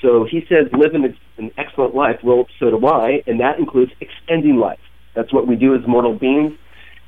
[0.01, 2.19] So he says, live an, an excellent life.
[2.23, 4.79] Well, so do I, and that includes extending life.
[5.15, 6.53] That's what we do as mortal beings,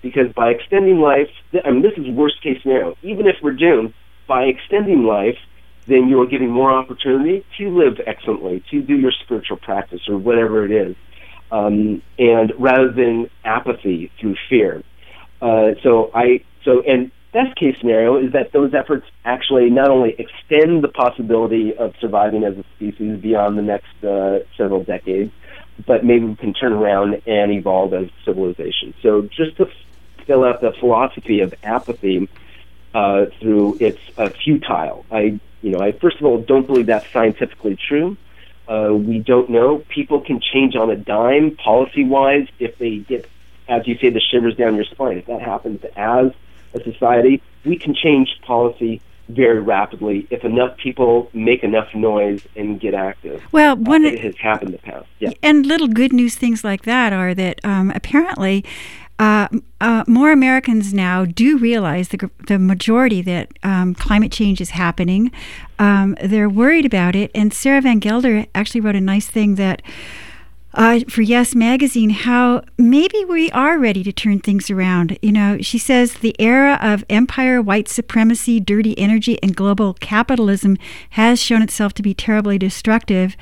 [0.02, 1.30] because by extending life,
[1.64, 2.96] I mean, this is worst case scenario.
[3.04, 3.94] Even if we're doomed,
[4.28, 5.38] by extending life,
[5.88, 10.18] then you are giving more opportunity to live excellently, to do your spiritual practice or
[10.18, 10.96] whatever it is,
[11.52, 14.84] um, and rather than apathy through fear.
[15.42, 20.16] Uh, so I so and best case scenario is that those efforts actually not only
[20.18, 25.32] extend the possibility of surviving as a species beyond the next uh, several decades,
[25.86, 28.94] but maybe we can turn around and evolve as a civilization.
[29.02, 29.70] So just to
[30.26, 32.30] fill out the philosophy of apathy
[32.94, 35.06] uh, through its uh, futile.
[35.12, 38.18] I, you know, I first of all don't believe that's scientifically true.
[38.68, 39.80] Uh, we don't know.
[39.90, 43.30] People can change on a dime, policy-wise, if they get,
[43.68, 45.18] as you say, the shivers down your spine.
[45.18, 46.32] If that happens as
[46.74, 52.80] a society, we can change policy very rapidly if enough people make enough noise and
[52.80, 53.42] get active.
[53.52, 55.08] Well, one uh, it has happened in the past.
[55.20, 55.32] Yeah.
[55.42, 58.66] And little good news things like that are that um, apparently
[59.20, 59.48] uh,
[59.80, 65.32] uh, more Americans now do realize the, the majority that um, climate change is happening.
[65.78, 67.30] Um, they're worried about it.
[67.36, 69.82] And Sarah Van Gelder actually wrote a nice thing that.
[70.74, 75.18] Uh, for Yes Magazine, how maybe we are ready to turn things around.
[75.22, 80.78] You know, she says the era of empire, white supremacy, dirty energy, and global capitalism
[81.12, 83.36] has shown itself to be terribly destructive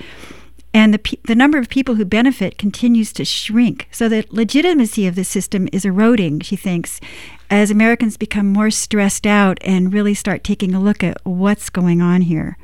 [0.74, 3.88] and the, the number of people who benefit continues to shrink.
[3.92, 7.02] So the legitimacy of the system is eroding, she thinks,
[7.50, 12.02] as Americans become more stressed out and really start taking a look at what's going
[12.02, 12.58] on here.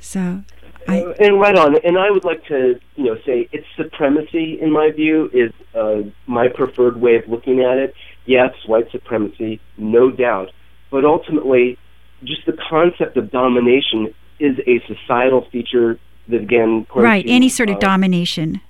[0.00, 0.42] So.
[0.88, 4.58] I, uh, and right on, and I would like to, you know, say its supremacy,
[4.60, 7.94] in my view, is uh, my preferred way of looking at it.
[8.26, 10.50] Yes, white supremacy, no doubt,
[10.90, 11.78] but ultimately,
[12.24, 17.68] just the concept of domination is a societal feature that again right to, any sort
[17.68, 18.60] of uh, domination.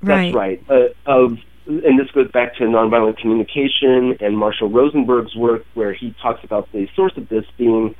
[0.00, 0.64] Right that's right.
[0.70, 6.14] uh, of and this goes back to nonviolent communication and Marshall Rosenberg's work where he
[6.20, 7.94] talks about the source of this being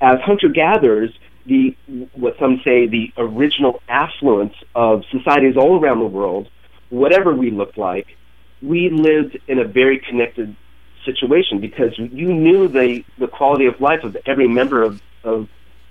[0.00, 1.10] as hunter gatherers
[1.46, 1.76] the
[2.14, 6.48] what some say the original affluence of societies all around the world
[6.90, 8.16] whatever we looked like
[8.62, 10.56] we lived in a very connected
[11.04, 15.48] situation because you knew the the quality of life of every member of, of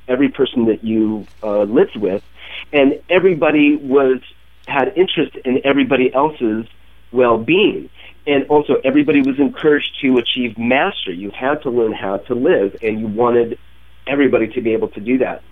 [0.07, 2.23] every person that you uh, lived with.
[2.71, 4.19] And everybody was
[4.67, 6.65] had interest in everybody else's
[7.11, 7.89] well-being.
[8.25, 11.17] And also everybody was encouraged to achieve mastery.
[11.17, 13.59] You had to learn how to live and you wanted
[14.07, 15.43] everybody to be able to do that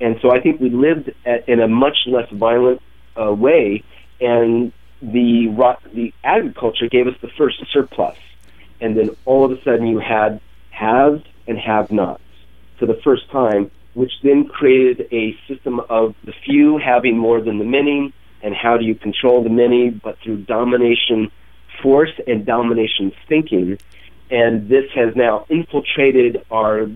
[0.00, 2.80] and so i think we lived at, in a much less violent
[3.20, 3.82] uh, way
[4.20, 5.48] and the
[5.94, 8.16] the agriculture gave us the first surplus
[8.80, 12.22] and then all of a sudden you had haves and have nots
[12.78, 17.58] for the first time which then created a system of the few having more than
[17.58, 21.30] the many, and how do you control the many, but through domination
[21.82, 23.78] force and domination thinking.
[24.30, 26.88] And this has now infiltrated our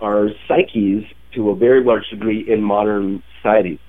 [0.00, 1.04] our psyches
[1.34, 3.80] to a very large degree in modern society.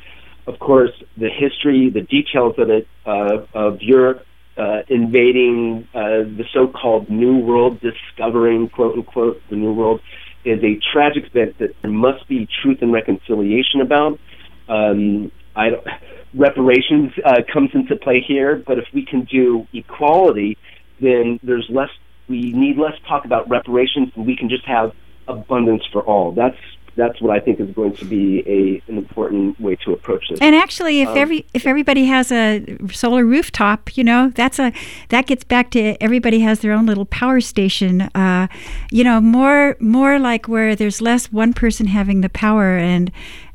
[0.45, 4.25] Of course, the history, the details of it, uh, of Europe
[4.57, 10.01] uh, invading uh, the so-called New World, discovering quote unquote the New World,
[10.45, 14.19] is a tragic event that there must be truth and reconciliation about.
[14.67, 15.87] Um, I don't,
[16.33, 18.55] reparations uh, comes into play here.
[18.65, 20.57] But if we can do equality,
[21.01, 21.89] then there's less.
[22.27, 24.91] We need less talk about reparations, and we can just have
[25.27, 26.31] abundance for all.
[26.31, 26.57] That's
[26.97, 30.39] that's what I think is going to be a an important way to approach this.
[30.41, 34.73] And actually, if Um, every if everybody has a solar rooftop, you know, that's a
[35.09, 38.01] that gets back to everybody has their own little power station.
[38.15, 38.47] Uh,
[38.91, 43.11] you know, more more like where there's less one person having the power and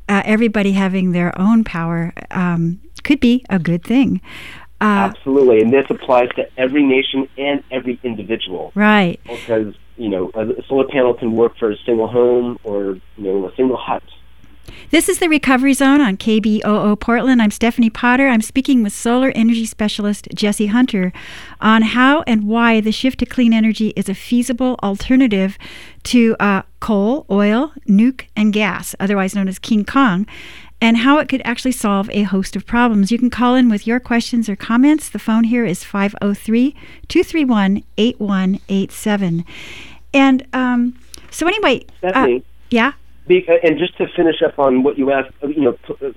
[0.09, 4.21] uh, everybody having their own power um, could be a good thing.
[4.81, 8.73] Uh, Absolutely, and this applies to every nation and every individual.
[8.75, 9.21] right.
[9.25, 13.48] because you know a solar panel can work for a single home or you know
[13.48, 14.02] a single hut.
[14.90, 17.42] This is the Recovery Zone on KBOO Portland.
[17.42, 18.28] I'm Stephanie Potter.
[18.28, 21.12] I'm speaking with solar energy specialist Jesse Hunter
[21.61, 25.59] on how and why the shift to clean energy is a feasible alternative
[26.05, 30.26] to uh, coal, oil, nuke, and gas, otherwise known as King Kong,
[30.83, 33.12] and how it could actually solve a host of problems.
[33.12, 35.09] You can call in with your questions or comments.
[35.09, 36.73] The phone here is 503
[37.07, 39.45] 231 8187.
[40.12, 40.99] And um,
[41.31, 42.27] so, anyway, uh,
[42.71, 42.92] yeah.
[43.29, 45.95] Be- uh, and just to finish up on what you asked, uh, you know, p-
[46.05, 46.11] uh,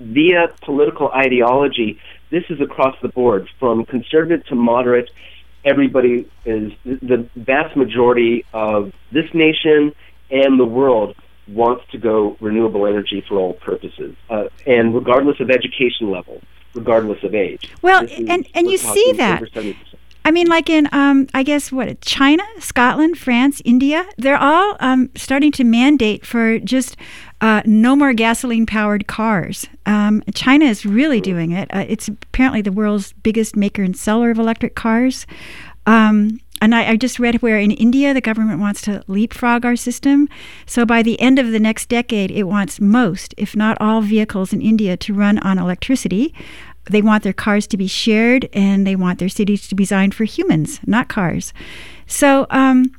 [0.00, 2.00] via political ideology,
[2.30, 5.10] this is across the board from conservative to moderate.
[5.62, 9.94] Everybody is the vast majority of this nation
[10.30, 11.16] and the world
[11.48, 16.40] wants to go renewable energy for all purposes, uh, and regardless of education level,
[16.74, 17.70] regardless of age.
[17.82, 19.42] Well, This and- and you see that.
[20.24, 25.08] I mean, like in, um, I guess, what, China, Scotland, France, India, they're all um,
[25.14, 26.96] starting to mandate for just
[27.40, 29.68] uh, no more gasoline powered cars.
[29.84, 31.72] Um, China is really doing it.
[31.72, 35.28] Uh, it's apparently the world's biggest maker and seller of electric cars.
[35.86, 39.76] Um, and I, I just read where in India the government wants to leapfrog our
[39.76, 40.28] system.
[40.66, 44.52] So by the end of the next decade, it wants most, if not all, vehicles
[44.52, 46.34] in India to run on electricity.
[46.90, 50.12] They want their cars to be shared and they want their cities to be designed
[50.12, 51.52] for humans, not cars.
[52.08, 52.90] So, um,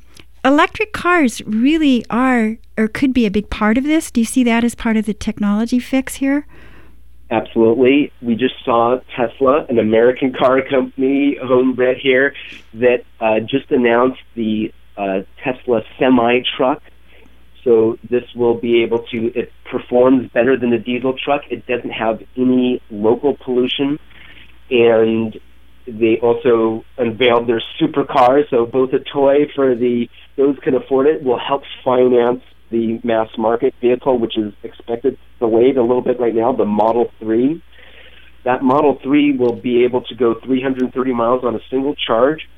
[0.46, 4.10] electric cars really are or could be a big part of this.
[4.10, 6.46] Do you see that as part of the technology fix here?
[7.30, 8.10] Absolutely.
[8.22, 12.34] We just saw Tesla, an American car company, homebred here,
[12.74, 16.82] that uh, just announced the uh, Tesla semi truck.
[17.64, 21.42] So this will be able to, it performs better than the diesel truck.
[21.50, 23.98] It doesn't have any local pollution.
[24.70, 25.38] And
[25.86, 31.22] they also unveiled their supercar, so both a toy for the those can afford it
[31.24, 36.34] will help finance the mass market vehicle, which is expected delayed a little bit right
[36.34, 37.62] now, the Model 3.
[38.44, 42.48] That Model 3 will be able to go 330 miles on a single charge,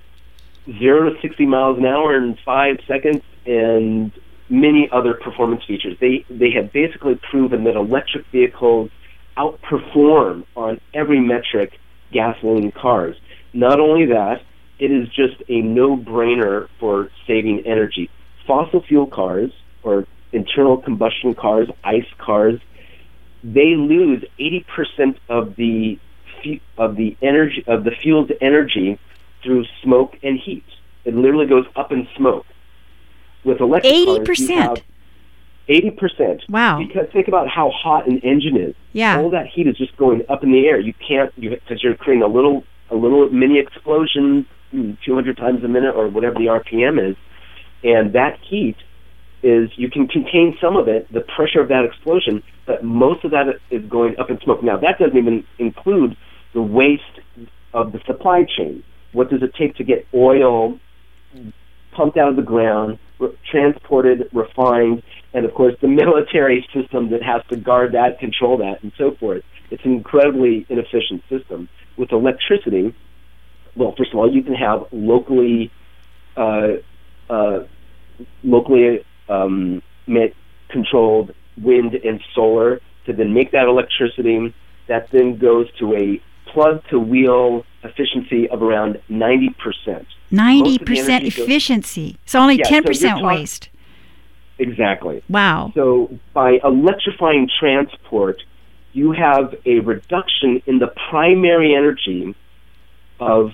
[0.67, 4.13] 0 to 60 miles an hour in 5 seconds, and
[4.49, 5.97] many other performance features.
[6.01, 8.91] They, they have basically proven that electric vehicles
[9.37, 11.79] outperform on every metric
[12.13, 13.17] gasoline cars.
[13.53, 14.43] Not only that,
[14.79, 18.11] it is just a no-brainer for saving energy.
[18.47, 22.61] Fossil fuel cars or internal combustion cars, ICE cars,
[23.43, 25.99] they lose 80% of the
[26.79, 28.99] of the energy of the fuel's energy
[29.43, 30.65] through smoke and heat.
[31.05, 32.47] It literally goes up in smoke.
[33.45, 34.49] With electric cars, 80%?
[34.57, 34.83] have
[35.69, 36.49] 80%.
[36.49, 36.79] Wow.
[36.79, 38.75] Because think about how hot an engine is.
[38.93, 39.19] Yeah.
[39.19, 40.79] All that heat is just going up in the air.
[40.79, 45.63] You can't you because you're creating a little a little mini explosion, mm, 200 times
[45.63, 47.17] a minute or whatever the RPM is,
[47.85, 48.77] and that heat
[49.43, 53.31] is you can contain some of it, the pressure of that explosion, but most of
[53.31, 54.63] that is going up in smoke.
[54.63, 56.17] Now that doesn't even include
[56.55, 57.03] the waste
[57.73, 58.83] of the supply chain.
[59.13, 60.79] What does it take to get oil
[61.93, 65.03] pumped out of the ground, re- transported, refined,
[65.35, 69.15] and of course the military system that has to guard that, control that, and so
[69.19, 69.43] forth.
[69.71, 71.69] It's an incredibly inefficient system.
[71.97, 72.95] With electricity,
[73.77, 75.71] well, first of all, you can have locally,
[76.37, 76.79] uh,
[77.29, 77.61] uh,
[78.43, 79.83] locally um,
[80.69, 84.55] controlled wind and solar to then make that electricity.
[84.89, 86.21] That then goes to a
[86.53, 90.07] plug to wheel efficiency of around ninety percent.
[90.31, 92.17] Ninety the percent energy goes- efficiency.
[92.27, 93.69] So only Yeah, ten you're percent talk- waste.
[94.59, 95.23] Exactly.
[95.29, 95.73] Wow.
[95.75, 98.43] So by electrifying transport,
[98.93, 102.35] you have a reduction in the primary energy
[103.21, 103.53] of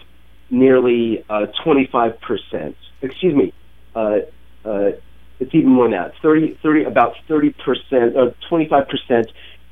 [0.50, 2.74] nearly uh, 25%.
[3.02, 3.52] Excuse me.
[3.94, 4.18] Uh,
[4.64, 4.90] uh,
[5.38, 6.12] it's even more than that.
[6.22, 7.54] 30, 30, about 30%,
[8.16, 9.26] or 25%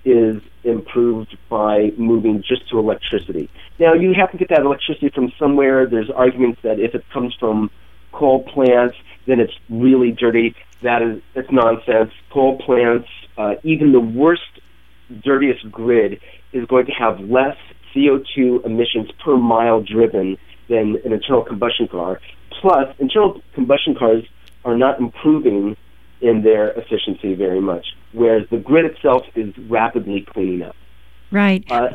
[0.04, 3.48] is improved by moving just to electricity.
[3.78, 5.86] Now, you have to get that electricity from somewhere.
[5.86, 7.70] There's arguments that if it comes from
[8.12, 8.96] coal plants,
[9.26, 10.54] then it's really dirty.
[10.82, 12.12] That is, that's nonsense.
[12.30, 13.08] Coal plants,
[13.38, 14.42] uh, even the worst,
[15.22, 16.20] dirtiest grid
[16.52, 17.56] is going to have less
[17.94, 20.36] CO2 emissions per mile driven
[20.68, 22.20] than an internal combustion car.
[22.60, 24.24] Plus, internal combustion cars
[24.64, 25.76] are not improving
[26.20, 30.76] in their efficiency very much, whereas the grid itself is rapidly cleaning up.
[31.30, 31.64] Right.
[31.68, 31.88] Uh,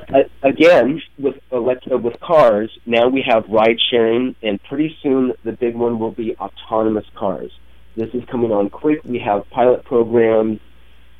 [0.43, 5.53] again, with elect- uh, with cars, now we have ride sharing, and pretty soon the
[5.53, 7.51] big one will be autonomous cars.
[7.95, 8.99] This is coming on quick.
[9.05, 10.59] We have pilot programs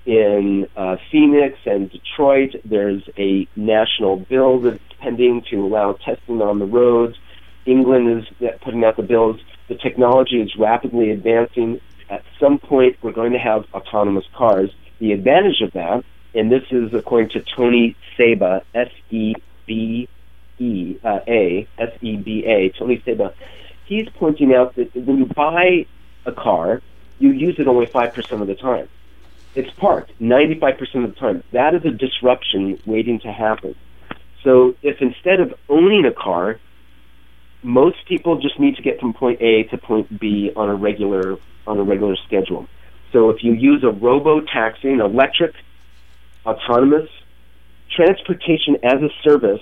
[0.06, 2.56] in uh, Phoenix and Detroit.
[2.66, 7.16] There's a national bill that's pending to allow testing on the roads.
[7.66, 9.40] England is putting out the bills.
[9.70, 11.80] The technology is rapidly advancing.
[12.10, 14.72] At some point, we're going to have autonomous cars.
[15.00, 16.04] The advantage of that,
[16.34, 19.36] and this is according to Tony Seba, S E
[19.68, 20.10] B
[20.58, 23.34] E uh, A, S E B A, Tony Seba,
[23.86, 25.86] he's pointing out that when you buy
[26.26, 26.82] a car,
[27.20, 28.90] you use it only 5% of the time.
[29.56, 31.44] It's parked 95% of the time.
[31.52, 33.76] That is a disruption waiting to happen.
[34.44, 36.60] So if instead of owning a car,
[37.62, 41.38] most people just need to get from point A to point B on a regular
[41.68, 42.68] on a regular schedule.
[43.12, 45.54] So if you use a robo taxi, an electric,
[46.46, 47.10] autonomous,
[47.96, 49.62] transportation as a service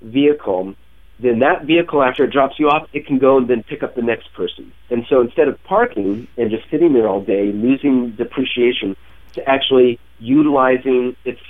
[0.00, 0.74] vehicle,
[1.18, 3.94] then that vehicle, after it drops you off, it can go and then pick up
[3.94, 4.72] the next person.
[4.90, 8.96] And so instead of parking and just sitting there all day, losing depreciation,
[9.34, 11.40] to actually utilizing its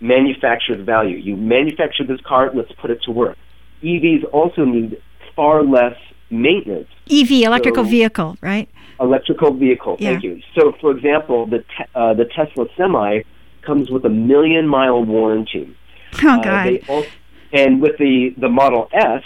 [0.00, 1.16] manufactured value.
[1.16, 3.36] You manufacture this car, let's put it to work.
[3.82, 5.00] EVs also need
[5.34, 5.96] far less
[6.30, 6.88] maintenance.
[7.10, 8.68] EV, electrical so, vehicle, right?
[8.98, 10.12] Electrical vehicle, yeah.
[10.12, 10.40] thank you.
[10.58, 13.22] So, for example, the, te- uh, the Tesla Semi
[13.62, 15.76] comes with a million mile warranty.
[16.22, 16.78] Oh, uh, God.
[16.88, 17.08] Also,
[17.52, 19.22] and with the, the Model S,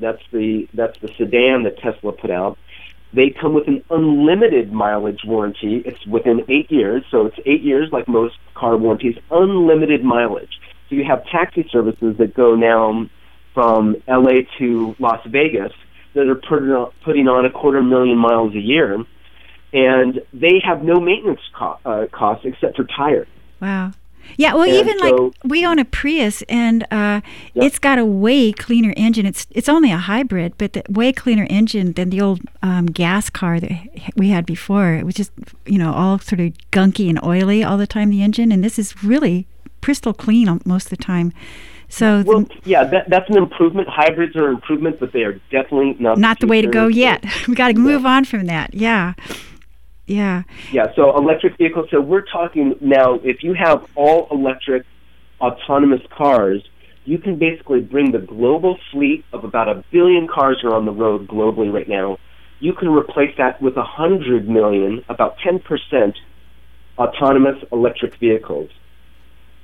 [0.00, 2.58] that's the, that's the sedan that Tesla put out,
[3.12, 5.82] they come with an unlimited mileage warranty.
[5.86, 10.60] It's within eight years, so it's eight years like most car warranties, unlimited mileage.
[10.88, 13.08] So you have taxi services that go now
[13.56, 15.72] from LA to Las Vegas
[16.12, 19.02] that are putting on a quarter million miles a year,
[19.72, 23.26] and they have no maintenance co- uh, costs except for tires.
[23.58, 23.92] Wow.
[24.36, 27.22] Yeah, well, and even so, like we own a Prius, and uh,
[27.54, 29.24] it's got a way cleaner engine.
[29.24, 33.30] It's it's only a hybrid, but the way cleaner engine than the old um, gas
[33.30, 34.94] car that we had before.
[34.94, 35.32] It was just
[35.64, 38.10] you know all sort of gunky and oily all the time.
[38.10, 39.46] The engine, and this is really
[39.80, 41.32] crystal clean most of the time.
[41.88, 43.88] So well, the, yeah, that, that's an improvement.
[43.88, 46.88] Hybrids are an improvement, but they are definitely not not the, the way to go
[46.88, 47.24] yet.
[47.48, 48.74] we got to move on from that.
[48.74, 49.14] Yeah.
[50.06, 50.42] Yeah.
[50.72, 50.92] Yeah.
[50.94, 51.88] So electric vehicles.
[51.90, 53.14] So we're talking now.
[53.22, 54.84] If you have all electric,
[55.40, 56.62] autonomous cars,
[57.04, 60.92] you can basically bring the global fleet of about a billion cars are on the
[60.92, 62.18] road globally right now.
[62.58, 66.16] You can replace that with a hundred million, about ten percent,
[66.98, 68.70] autonomous electric vehicles,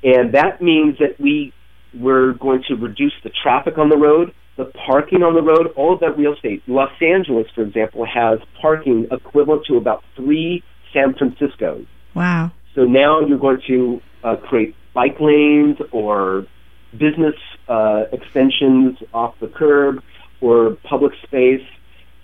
[0.04, 1.52] and that means that we
[1.94, 5.94] we're going to reduce the traffic on the road, the parking on the road, all
[5.94, 6.62] of that real estate.
[6.66, 10.62] Los Angeles, for example, has parking equivalent to about three
[10.92, 11.86] San Franciscos.
[12.14, 12.52] Wow.
[12.74, 16.46] So now you're going to uh, create bike lanes or
[16.92, 17.34] business
[17.68, 20.02] uh, extensions off the curb
[20.40, 21.66] or public space.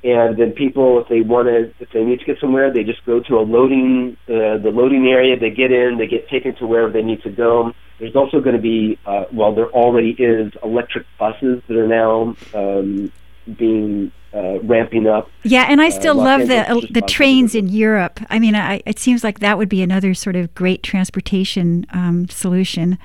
[0.04, 3.04] And then people, if they want to, if they need to get somewhere, they just
[3.04, 5.38] go to a loading, uh, the loading area.
[5.38, 8.56] They get in, they get taken to wherever they need to go there's also going
[8.56, 13.12] to be, uh, well, there already is electric buses that are now um,
[13.56, 15.30] being uh, ramping up.
[15.42, 18.20] Yeah, and I uh, still uh, love the the trains in Europe.
[18.30, 22.28] I mean, I, it seems like that would be another sort of great transportation um,
[22.28, 22.98] solution.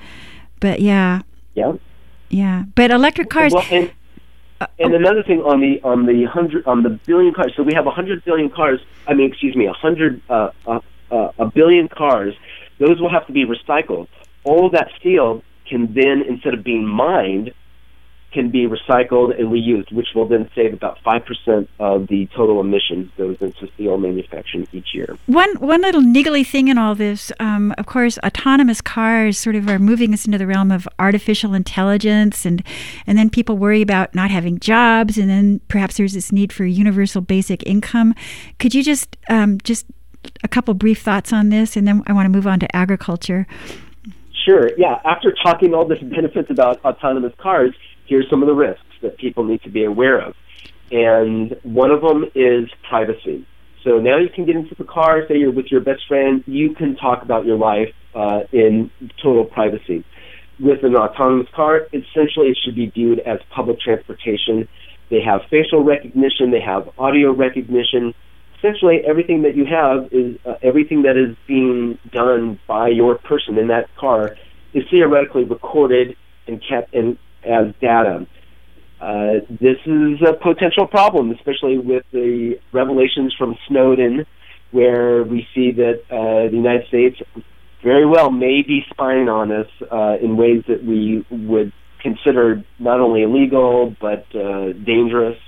[0.60, 1.22] But yeah.
[1.54, 1.74] Yeah.
[2.30, 3.52] Yeah, but electric cars.
[3.52, 3.92] Well, and,
[4.60, 7.52] uh, and another thing on the on the hundred on the billion cars.
[7.56, 8.80] So we have a hundred billion cars.
[9.06, 10.80] I mean, excuse me, a hundred uh, uh,
[11.12, 12.34] uh, a billion cars.
[12.78, 14.08] Those will have to be recycled
[14.44, 17.52] all that steel can then, instead of being mined,
[18.34, 22.60] can be recycled and reused, which will then save about five percent of the total
[22.60, 25.16] emissions goes into steel manufacturing each year.
[25.26, 29.68] One one little niggly thing in all this, um, of course, autonomous cars sort of
[29.68, 32.62] are moving us into the realm of artificial intelligence, and
[33.06, 36.64] and then people worry about not having jobs, and then perhaps there's this need for
[36.64, 38.14] universal basic income.
[38.58, 39.86] Could you just um, just
[40.42, 43.46] a couple brief thoughts on this, and then I want to move on to agriculture.
[44.44, 44.70] Sure.
[44.76, 45.00] Yeah.
[45.04, 47.74] After talking all the benefits about autonomous cars,
[48.06, 50.34] here's some of the risks that people need to be aware of.
[50.90, 53.46] And one of them is privacy.
[53.84, 56.74] So now you can get into the car, say you're with your best friend, you
[56.74, 58.90] can talk about your life uh, in
[59.22, 60.04] total privacy.
[60.58, 64.68] With an autonomous car, essentially it should be viewed as public transportation.
[65.10, 68.14] They have facial recognition, they have audio recognition,
[68.64, 73.58] essentially everything that you have is uh, everything that is being done by your person
[73.58, 74.36] in that car
[74.72, 78.26] is theoretically recorded and kept in, as data.
[79.00, 84.24] Uh, this is a potential problem, especially with the revelations from Snowden,
[84.70, 87.20] where we see that uh, the United States
[87.82, 93.00] very well may be spying on us uh, in ways that we would consider not
[93.00, 95.38] only illegal but uh, dangerous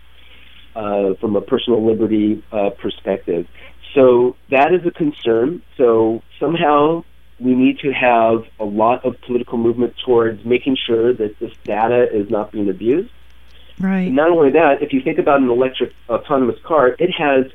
[0.77, 3.47] uh, from a personal liberty uh, perspective.
[3.95, 5.62] So that is a concern.
[5.77, 7.05] So somehow
[7.41, 12.07] we need to have a lot of political movement towards making sure that this data
[12.12, 13.11] is not being abused.
[13.79, 14.11] Right.
[14.11, 17.53] Not only that, if you think about an electric autonomous car, it has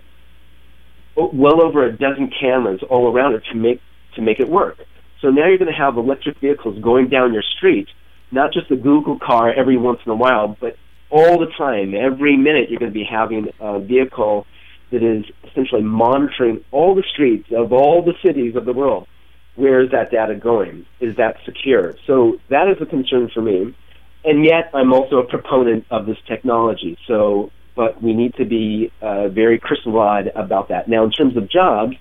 [1.16, 3.82] well over a dozen cameras all around it to make
[4.16, 4.78] to make it work.
[5.22, 7.88] So now you're going to have electric vehicles going down your street,
[8.32, 10.76] not just a Google car every once in a while, but
[11.12, 14.48] all the time, every minute, you're going to be having a vehicle
[14.92, 19.08] that is essentially monitoring all the streets of all the cities of the world.
[19.56, 20.86] Where is that data going?
[21.00, 21.96] Is that secure?
[22.08, 23.76] So that is a concern for me.
[24.24, 26.98] And yet, I'm also a proponent of this technology.
[27.08, 30.88] So, but we need to be uh, very crystal-eyed about that.
[30.88, 31.96] Now, in terms of jobs,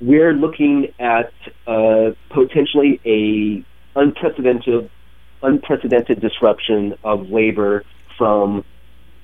[0.00, 1.32] we're looking at
[1.66, 3.64] uh, potentially a
[3.98, 4.90] unprecedented
[5.42, 7.84] unprecedented disruption of labor
[8.18, 8.64] from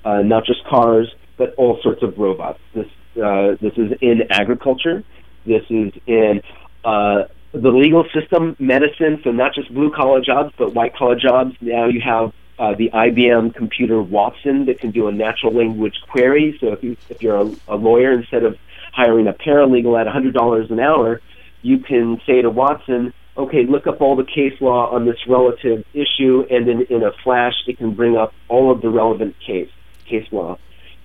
[0.03, 2.59] uh, not just cars but all sorts of robots.
[2.73, 2.87] This
[3.23, 5.03] uh, this is in agriculture.
[5.45, 6.41] This is in
[6.83, 9.21] uh, the legal system, medicine.
[9.23, 11.55] So not just blue collar jobs but white collar jobs.
[11.61, 16.57] Now you have uh, the IBM computer Watson that can do a natural language query.
[16.59, 18.57] So if you if you're a, a lawyer, instead of
[18.91, 21.21] hiring a paralegal at $100 an hour,
[21.61, 25.85] you can say to Watson, okay, look up all the case law on this relative
[25.93, 29.69] issue, and then in a flash, it can bring up all of the relevant case
[30.05, 30.57] case law.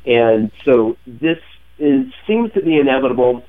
[0.07, 1.39] And so this
[1.79, 3.45] is seems to be inevitable.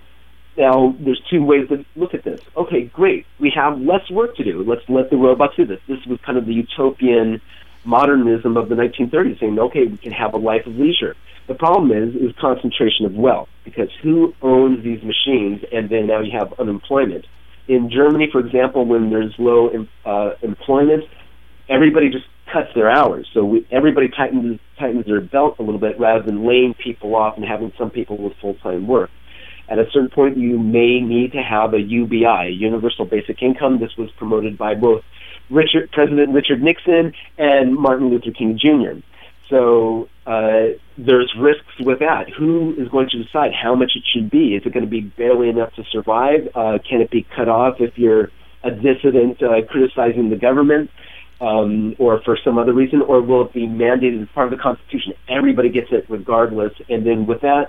[0.58, 2.40] Now, there's two ways to look at this.
[2.56, 3.26] Okay, great.
[3.40, 4.64] We have less work to do.
[4.64, 5.82] Let's let the robots do this.
[5.88, 7.42] This was kind of the utopian
[7.84, 11.16] modernism of the 1930s, saying, okay, we can have a life of leisure.
[11.48, 16.22] The problem is is concentration of wealth because who owns these machines, and then now
[16.22, 17.26] you have unemployment.
[17.68, 19.70] In Germany, for example, when there's low
[20.06, 21.04] uh, employment,
[21.68, 23.28] everybody just cuts their hours.
[23.34, 27.38] So we, everybody tightens tightens their belt a little bit rather than laying people off
[27.38, 29.10] and having some people with full time work.
[29.68, 33.80] At a certain point, you may need to have a UBI, universal basic income.
[33.80, 35.02] This was promoted by both
[35.50, 39.00] Richard, President Richard Nixon and Martin Luther King Jr.
[39.50, 42.30] So uh, there's risks with that.
[42.38, 44.56] Who is going to decide how much it should be?
[44.56, 46.48] Is it going to be barely enough to survive?
[46.56, 48.32] Uh, can it be cut off if you're
[48.64, 50.90] a dissident uh, criticizing the government?
[51.42, 54.64] Um, or for some other reason, or will it be mandated as part of the
[54.64, 55.14] Constitution?
[55.28, 56.72] Everybody gets it regardless.
[56.88, 57.66] And then with that,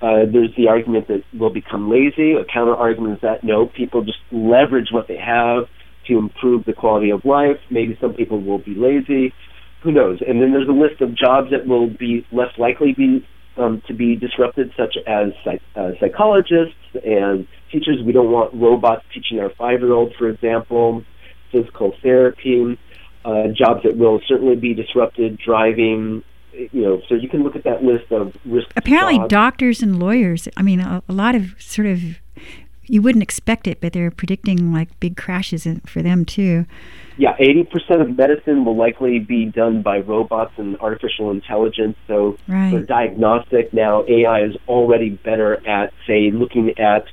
[0.00, 2.34] uh, there's the argument that we'll become lazy.
[2.34, 5.64] A counter argument is that no, people just leverage what they have
[6.06, 7.58] to improve the quality of life.
[7.70, 9.34] Maybe some people will be lazy
[9.82, 10.20] who knows?
[10.26, 13.26] And then there's a list of jobs that will be less likely be
[13.56, 16.74] um, to be disrupted, such as psych- uh, psychologists
[17.04, 18.00] and teachers.
[18.04, 21.04] We don't want robots teaching our five-year-old, for example.
[21.50, 22.78] Physical therapy,
[23.24, 25.38] uh, jobs that will certainly be disrupted.
[25.38, 26.22] Driving,
[26.52, 27.00] you know.
[27.08, 28.68] So you can look at that list of risk.
[28.76, 29.30] Apparently, jobs.
[29.30, 30.46] doctors and lawyers.
[30.56, 32.00] I mean, a, a lot of sort of
[32.88, 36.66] you wouldn't expect it, but they're predicting like big crashes in, for them too.
[37.16, 41.96] Yeah, 80% of medicine will likely be done by robots and artificial intelligence.
[42.06, 42.70] So right.
[42.70, 47.06] for diagnostic, now AI is already better at, say, looking at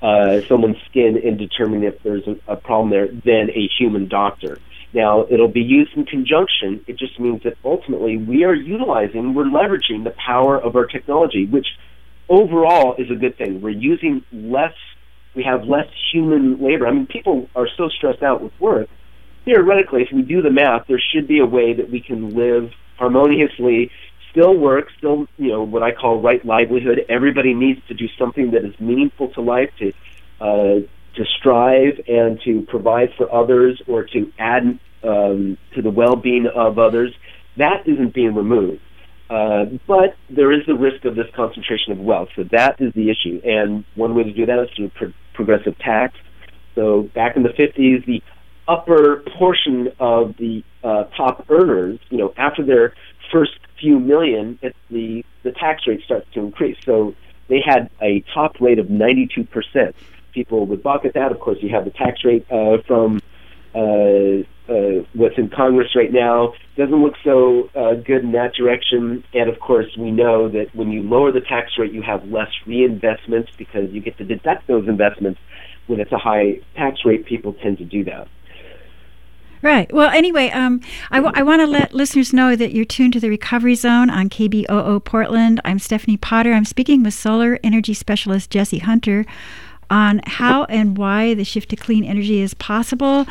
[0.00, 4.58] uh, someone's skin and determining if there's a, a problem there than a human doctor.
[4.94, 6.84] Now, it'll be used in conjunction.
[6.86, 11.46] It just means that ultimately we are utilizing, we're leveraging the power of our technology,
[11.46, 11.66] which
[12.28, 13.60] overall is a good thing.
[13.60, 14.74] We're using less
[15.34, 16.86] we have less human labor.
[16.86, 18.88] I mean, people are so stressed out with work.
[19.44, 22.70] Theoretically, if we do the math, there should be a way that we can live
[22.96, 23.90] harmoniously,
[24.30, 27.04] still work, still, you know, what I call right livelihood.
[27.08, 29.92] Everybody needs to do something that is meaningful to life, to
[30.40, 30.80] uh,
[31.14, 36.78] to strive and to provide for others, or to add um, to the well-being of
[36.78, 37.14] others.
[37.58, 38.80] That isn't being removed.
[39.32, 42.28] Uh, but there is the risk of this concentration of wealth.
[42.36, 43.40] So that is the issue.
[43.42, 46.14] And one way to do that is through pro- progressive tax.
[46.74, 48.22] So back in the 50s, the
[48.68, 52.94] upper portion of the uh, top earners, you know, after their
[53.32, 56.76] first few million, it, the the tax rate starts to increase.
[56.84, 57.14] So
[57.48, 59.96] they had a top rate of 92 percent.
[60.34, 61.32] People would balk at that.
[61.32, 63.20] Of course, you have the tax rate uh, from
[63.74, 69.24] uh, uh, what's in Congress right now doesn't look so uh, good in that direction.
[69.34, 72.50] And of course, we know that when you lower the tax rate, you have less
[72.66, 75.40] reinvestments because you get to deduct those investments.
[75.88, 78.28] When it's a high tax rate, people tend to do that.
[79.62, 79.92] Right.
[79.92, 80.80] Well, anyway, um,
[81.12, 84.10] I, w- I want to let listeners know that you're tuned to the Recovery Zone
[84.10, 85.60] on KBOO Portland.
[85.64, 86.52] I'm Stephanie Potter.
[86.52, 89.24] I'm speaking with solar energy specialist Jesse Hunter
[89.88, 93.26] on how and why the shift to clean energy is possible.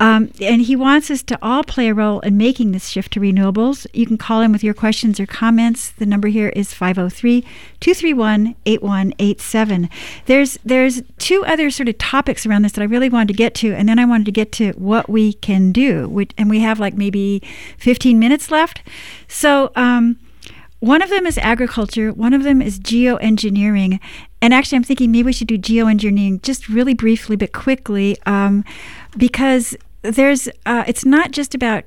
[0.00, 3.20] Um, and he wants us to all play a role in making this shift to
[3.20, 3.86] renewables.
[3.92, 5.90] You can call in with your questions or comments.
[5.90, 7.42] The number here is 503
[7.80, 9.88] 231 8187.
[10.26, 13.54] There's there's two other sort of topics around this that I really wanted to get
[13.56, 16.26] to, and then I wanted to get to what we can do.
[16.36, 17.42] and we have like maybe
[17.78, 18.82] 15 minutes left.
[19.28, 20.18] So, um,
[20.84, 24.00] one of them is agriculture, one of them is geoengineering.
[24.42, 28.64] And actually, I'm thinking maybe we should do geoengineering just really briefly but quickly um,
[29.16, 31.84] because there's, uh, it's not just about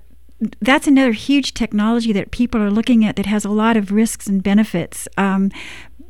[0.62, 4.28] that's another huge technology that people are looking at that has a lot of risks
[4.28, 5.08] and benefits.
[5.18, 5.52] Um,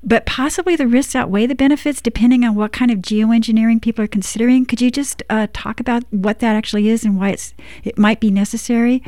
[0.03, 4.07] but possibly the risks outweigh the benefits depending on what kind of geoengineering people are
[4.07, 4.65] considering.
[4.65, 8.19] Could you just uh, talk about what that actually is and why it's it might
[8.19, 9.03] be necessary?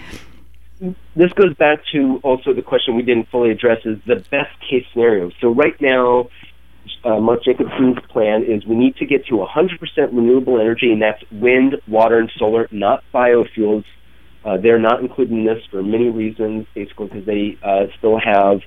[1.19, 4.85] This goes back to also the question we didn't fully address is the best case
[4.93, 5.31] scenario.
[5.41, 6.29] So right now,
[7.03, 9.79] uh, Mark Jacobson's plan is we need to get to 100%
[10.13, 13.83] renewable energy, and that's wind, water, and solar, not biofuels.
[14.45, 18.61] Uh, they're not included in this for many reasons, basically because they uh, still have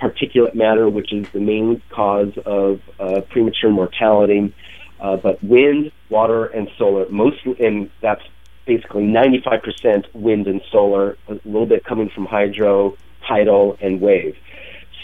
[0.00, 4.52] particulate matter, which is the main cause of uh, premature mortality.
[5.00, 8.22] Uh, but wind, water, and solar, mostly, and that's
[8.66, 12.96] basically 95% wind and solar, a little bit coming from hydro,
[13.26, 14.36] tidal, and wave.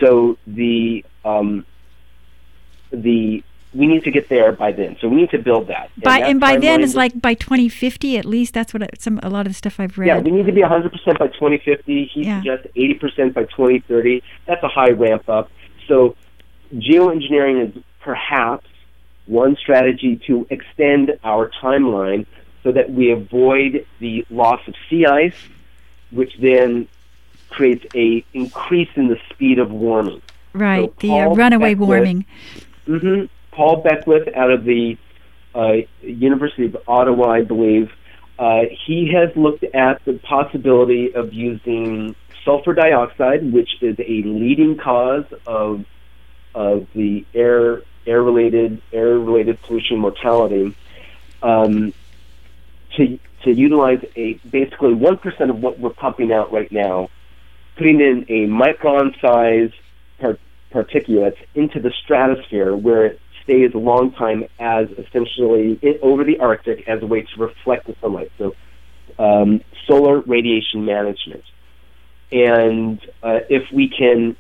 [0.00, 1.66] So the um,
[2.90, 3.42] the
[3.74, 4.96] we need to get there by then.
[5.00, 5.90] So we need to build that.
[6.02, 8.54] By and, and by then is like by 2050 at least.
[8.54, 10.06] That's what I, some a lot of the stuff I've read.
[10.06, 12.10] Yeah, we need to be 100% by 2050.
[12.12, 12.40] He yeah.
[12.40, 14.22] suggests 80% by 2030.
[14.46, 15.50] That's a high ramp up.
[15.86, 16.16] So
[16.74, 18.66] geoengineering is perhaps
[19.26, 22.26] one strategy to extend our timeline
[22.62, 25.36] so that we avoid the loss of sea ice,
[26.10, 26.88] which then
[27.50, 30.22] creates a increase in the speed of warming.
[30.52, 32.26] Right, so the uh, runaway Beckwith, warming.
[32.86, 34.96] Mm-hmm, Paul Beckwith out of the
[35.54, 37.90] uh, University of Ottawa, I believe,
[38.38, 44.76] uh, he has looked at the possibility of using sulfur dioxide, which is a leading
[44.76, 45.84] cause of
[46.54, 50.74] of the air air related air related pollution mortality.
[51.42, 51.92] Um,
[52.96, 57.08] to to utilize a basically one percent of what we're pumping out right now,
[57.76, 59.70] putting in a micron size
[60.18, 60.38] par-
[60.72, 66.38] particulates into the stratosphere where it stays a long time as essentially it, over the
[66.38, 68.30] Arctic as a way to reflect the sunlight.
[68.38, 68.54] So
[69.18, 71.44] um, solar radiation management,
[72.30, 74.36] and uh, if we can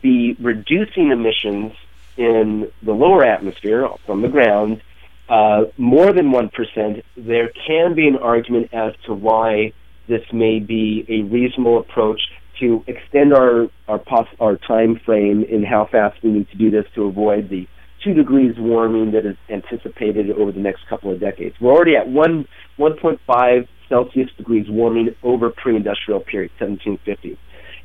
[0.00, 1.72] be reducing emissions
[2.16, 4.82] in the lower atmosphere from the ground
[5.30, 9.72] uh, more than 1%, there can be an argument as to why
[10.08, 12.20] this may be a reasonable approach
[12.58, 16.70] to extend our our, pos- our time frame in how fast we need to do
[16.70, 17.66] this to avoid the
[18.02, 21.54] two degrees warming that is anticipated over the next couple of decades.
[21.60, 22.46] We're already at one
[22.78, 27.38] 1.5 Celsius degrees warming over pre-industrial period, 1750.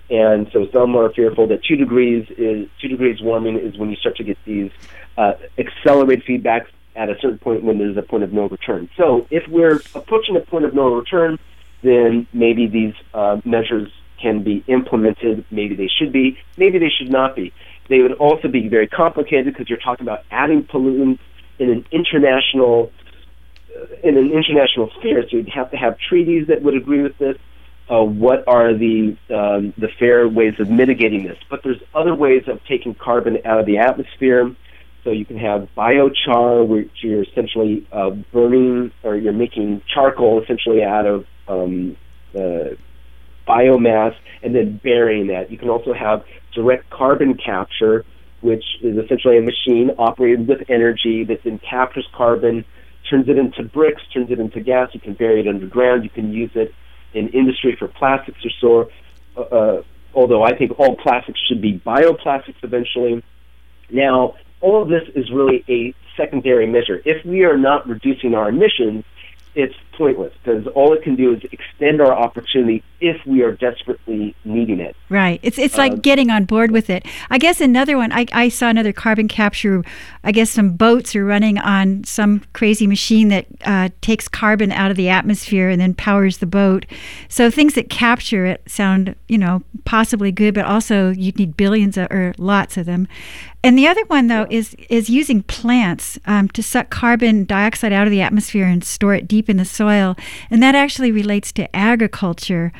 [0.09, 3.95] And so some are fearful that two degrees is two degrees warming is when you
[3.97, 4.71] start to get these
[5.17, 8.89] uh, accelerated feedbacks at a certain point when there's a point of no return.
[8.97, 11.37] So if we're approaching a point of no return,
[11.83, 13.91] then maybe these uh, measures
[14.21, 15.45] can be implemented.
[15.51, 16.37] Maybe they should be.
[16.57, 17.53] Maybe they should not be.
[17.89, 21.19] They would also be very complicated because you're talking about adding pollutants
[21.59, 22.91] in an international
[23.75, 25.23] uh, in an international sphere.
[25.29, 27.37] So you'd have to have treaties that would agree with this.
[27.87, 31.37] Uh, what are the um, the fair ways of mitigating this?
[31.49, 34.55] But there's other ways of taking carbon out of the atmosphere
[35.05, 40.83] so you can have biochar, which you're essentially uh, burning or you're making charcoal essentially
[40.83, 41.95] out of um,
[43.47, 45.51] biomass and then burying that.
[45.51, 48.03] You can also have direct carbon capture,
[48.41, 52.65] which is essentially a machine operated with energy that then captures carbon,
[53.09, 54.89] turns it into bricks, turns it into gas.
[54.93, 56.03] You can bury it underground.
[56.03, 56.73] You can use it
[57.13, 59.41] in industry for plastics or so.
[59.41, 59.83] Uh, uh
[60.15, 63.21] although I think all plastics should be bioplastics eventually.
[63.91, 67.01] Now, all of this is really a secondary measure.
[67.05, 69.03] If we are not reducing our emissions,
[69.53, 74.35] it's pointless because all it can do is extend our opportunity if we are desperately
[74.43, 74.95] needing it.
[75.09, 75.39] Right.
[75.43, 77.05] It's it's like um, getting on board with it.
[77.29, 78.11] I guess another one.
[78.11, 79.83] I, I saw another carbon capture.
[80.23, 84.91] I guess some boats are running on some crazy machine that uh, takes carbon out
[84.91, 86.85] of the atmosphere and then powers the boat.
[87.29, 91.97] So things that capture it sound you know possibly good, but also you'd need billions
[91.97, 93.07] of, or lots of them.
[93.63, 98.05] And the other one though is is using plants um, to suck carbon dioxide out
[98.07, 100.15] of the atmosphere and store it deep in the soil soil.
[100.49, 102.71] And that actually relates to agriculture.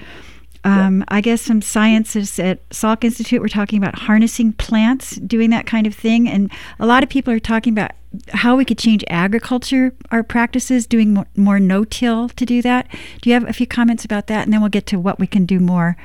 [0.64, 5.68] Um, I guess some scientists at Salk Institute were talking about harnessing plants, doing that
[5.68, 6.28] kind of thing.
[6.28, 7.92] And a lot of people are talking about
[8.34, 12.88] how we could change agriculture, our practices, doing more, more no till to do that.
[13.22, 14.46] Do you have a few comments about that?
[14.46, 15.98] And then we'll get to what we can do more.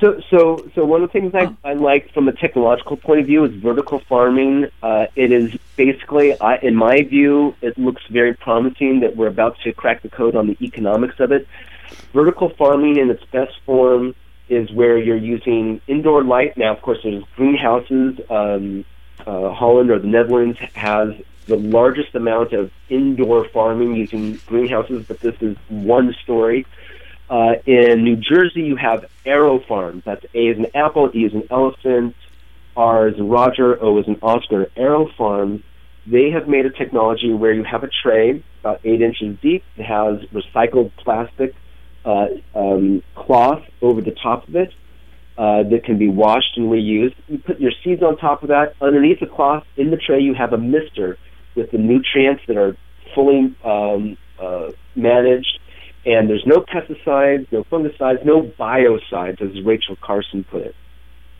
[0.00, 3.26] So, so, so one of the things I, I like from a technological point of
[3.26, 4.66] view is vertical farming.
[4.82, 9.58] Uh, it is basically, I, in my view, it looks very promising that we're about
[9.60, 11.48] to crack the code on the economics of it.
[12.12, 14.14] Vertical farming in its best form
[14.50, 16.58] is where you're using indoor light.
[16.58, 18.20] Now, of course, there's greenhouses.
[18.28, 18.84] Um,
[19.26, 21.14] uh, Holland or the Netherlands has
[21.46, 26.66] the largest amount of indoor farming using greenhouses, but this is one story.
[27.28, 30.04] Uh, in New Jersey, you have AeroFarms.
[30.04, 32.14] That's A is an apple, E is an elephant,
[32.76, 34.66] R is Roger, O is an Oscar.
[34.76, 35.62] AeroFarms,
[36.06, 39.64] they have made a technology where you have a tray about eight inches deep.
[39.76, 41.54] It has recycled plastic
[42.04, 44.72] uh, um, cloth over the top of it
[45.38, 47.14] uh, that can be washed and reused.
[47.28, 48.74] You put your seeds on top of that.
[48.80, 51.18] Underneath the cloth, in the tray, you have a mister
[51.54, 52.76] with the nutrients that are
[53.14, 55.60] fully um, uh, managed.
[56.06, 60.74] And there's no pesticides, no fungicides, no biocides, as Rachel Carson put it.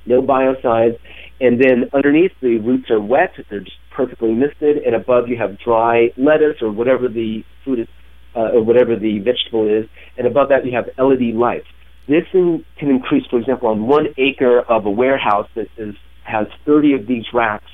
[0.06, 0.98] No biocides.
[1.40, 5.58] And then underneath, the roots are wet, they're just perfectly misted, and above you have
[5.60, 7.88] dry lettuce or whatever the food is,
[8.34, 9.88] uh, or whatever the vegetable is,
[10.18, 11.66] and above that you have LED lights.
[12.08, 15.94] This in, can increase, for example, on one acre of a warehouse that is,
[16.24, 17.70] has 30 of these racks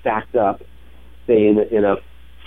[0.00, 0.60] stacked up,
[1.26, 1.96] say in, in a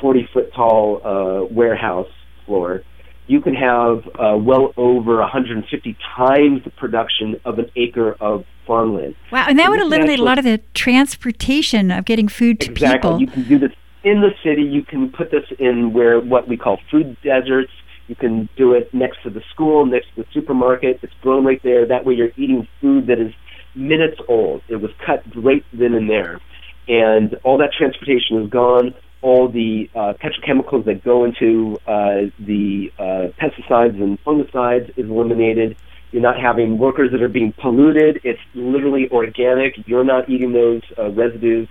[0.02, 2.10] 40 foot tall uh, warehouse
[2.46, 2.84] floor,
[3.28, 9.16] you can have uh, well over 150 times the production of an acre of farmland.
[9.32, 12.84] Wow, and that would eliminate a lot of the transportation of getting food to people.
[12.84, 13.10] exactly.
[13.10, 13.22] people.
[13.22, 13.72] You can do this
[14.04, 14.64] in the city.
[14.64, 17.72] You can put this in where what we call food deserts
[18.08, 21.00] you can do it next to the school, next to the supermarket.
[21.02, 21.88] It's grown right there.
[21.88, 23.34] That way, you're eating food that is
[23.76, 24.62] minutes old.
[24.68, 26.42] It was cut right then and there,
[26.88, 28.94] and all that transportation is gone.
[29.24, 35.78] All the uh, petrochemicals that go into uh, the uh, pesticides and fungicides is eliminated.
[36.12, 38.20] You're not having workers that are being polluted.
[38.24, 39.88] It's literally organic.
[39.88, 41.70] You're not eating those uh, residues.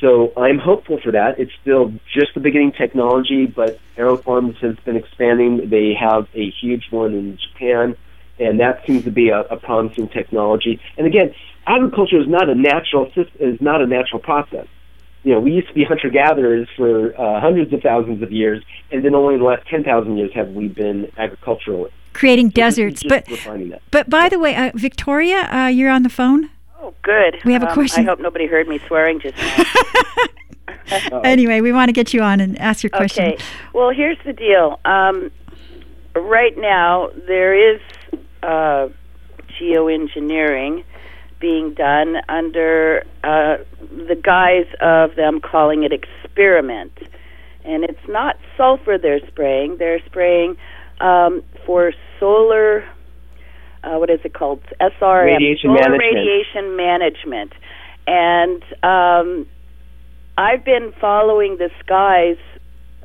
[0.00, 1.38] So I'm hopeful for that.
[1.38, 5.70] It's still just the beginning technology, but AeroFarms has been expanding.
[5.70, 7.96] They have a huge one in Japan,
[8.38, 10.80] and that seems to be a, a promising technology.
[10.96, 11.34] And again,
[11.66, 14.66] agriculture is not a natural is not a natural process.
[15.22, 18.64] You know, we used to be hunter gatherers for uh, hundreds of thousands of years,
[18.90, 21.88] and then only in the last ten thousand years have we been agricultural.
[22.12, 23.26] Creating deserts, but
[23.90, 26.50] but by the way, uh, Victoria, uh, you're on the phone.
[26.82, 27.38] Oh, good.
[27.44, 28.04] We have a um, question.
[28.04, 29.64] I hope nobody heard me swearing just now.
[31.24, 33.32] anyway, we want to get you on and ask your question.
[33.32, 33.44] Okay.
[33.74, 34.80] Well, here's the deal.
[34.84, 35.30] Um,
[36.14, 37.80] right now, there is
[38.42, 38.88] uh,
[39.60, 40.84] geoengineering
[41.40, 46.92] being done under uh, the guise of them calling it experiment.
[47.64, 50.56] And it's not sulfur they're spraying, they're spraying
[51.00, 52.84] um, for solar
[53.82, 54.60] uh, what is it called?
[54.80, 56.02] SRM, radiation solar management.
[56.02, 57.52] radiation management.
[58.06, 59.46] And um,
[60.36, 62.36] I've been following the skies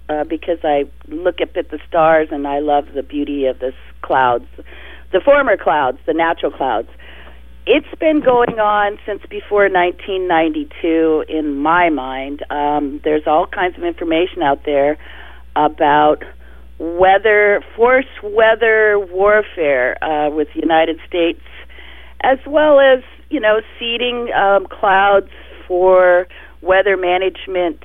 [0.09, 3.73] uh, because I look up at the stars and I love the beauty of the
[4.01, 4.47] clouds,
[5.11, 6.89] the former clouds, the natural clouds.
[7.67, 12.45] It's been going on since before 1992, in my mind.
[12.51, 14.99] Um, there's all kinds of information out there
[15.55, 16.21] about
[16.77, 21.41] weather, force weather warfare uh, with the United States,
[22.21, 25.31] as well as you know seeding um, clouds
[25.67, 26.27] for
[26.61, 27.81] weather management.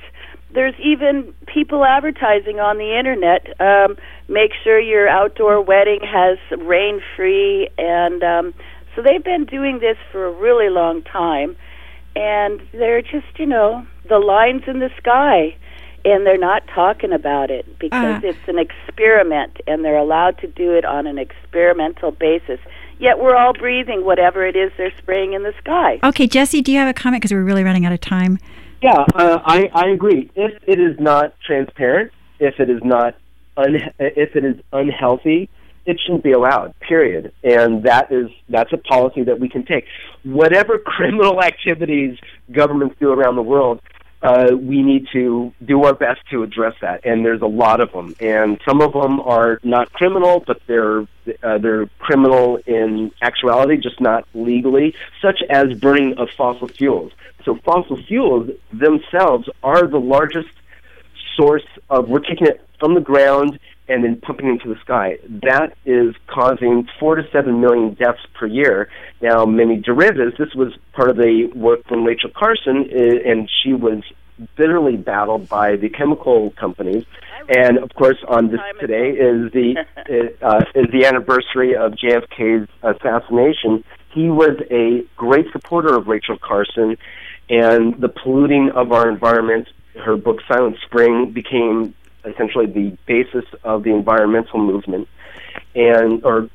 [0.53, 3.59] There's even people advertising on the internet.
[3.59, 8.53] Um, make sure your outdoor wedding has rain free, and um,
[8.95, 11.55] so they've been doing this for a really long time.
[12.13, 15.55] And they're just, you know, the lines in the sky
[16.03, 18.27] and they're not talking about it because uh.
[18.27, 22.59] it's an experiment and they're allowed to do it on an experimental basis
[22.99, 26.71] yet we're all breathing whatever it is they're spraying in the sky okay jesse do
[26.71, 28.39] you have a comment because we're really running out of time
[28.81, 33.15] yeah uh, I, I agree if it is not transparent if it is not
[33.57, 35.49] un- if it is unhealthy
[35.85, 39.85] it shouldn't be allowed period and that is that's a policy that we can take
[40.23, 42.17] whatever criminal activities
[42.51, 43.81] governments do around the world
[44.21, 47.05] uh, we need to do our best to address that.
[47.05, 51.01] And there's a lot of them, and some of them are not criminal, but they're
[51.43, 57.11] uh, they're criminal in actuality, just not legally, such as burning of fossil fuels.
[57.45, 60.49] So fossil fuels themselves are the largest
[61.35, 62.07] source of.
[62.07, 65.17] We're taking it from the ground and then pumping into the sky.
[65.43, 68.89] That is causing four to seven million deaths per year.
[69.21, 70.37] Now, many derivatives.
[70.37, 74.03] This was part of the work from Rachel Carson, uh, and she was
[74.55, 77.05] bitterly battled by the chemical companies.
[77.49, 79.75] And of course, on this today is the
[80.41, 83.83] uh, is the anniversary of JFK's assassination.
[84.13, 86.97] He was a great supporter of Rachel Carson,
[87.49, 89.67] and the polluting of our environment.
[89.99, 91.93] Her book Silent Spring became
[92.25, 95.07] essentially the basis of the environmental movement,
[95.75, 96.49] and or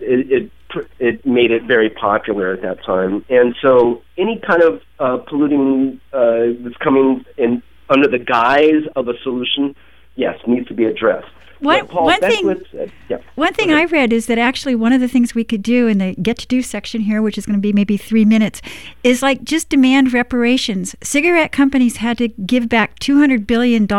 [0.00, 0.50] it, it
[0.98, 3.24] it made it very popular at that time.
[3.28, 9.08] And so, any kind of uh, polluting uh, that's coming in under the guise of
[9.08, 9.74] a solution,
[10.16, 11.28] yes, needs to be addressed.
[11.60, 13.18] One, one thing, uh, yeah.
[13.34, 15.98] one thing I read is that actually one of the things we could do in
[15.98, 18.60] the get to do section here, which is going to be maybe three minutes,
[19.02, 20.94] is like just demand reparations.
[21.02, 23.90] Cigarette companies had to give back $200 billion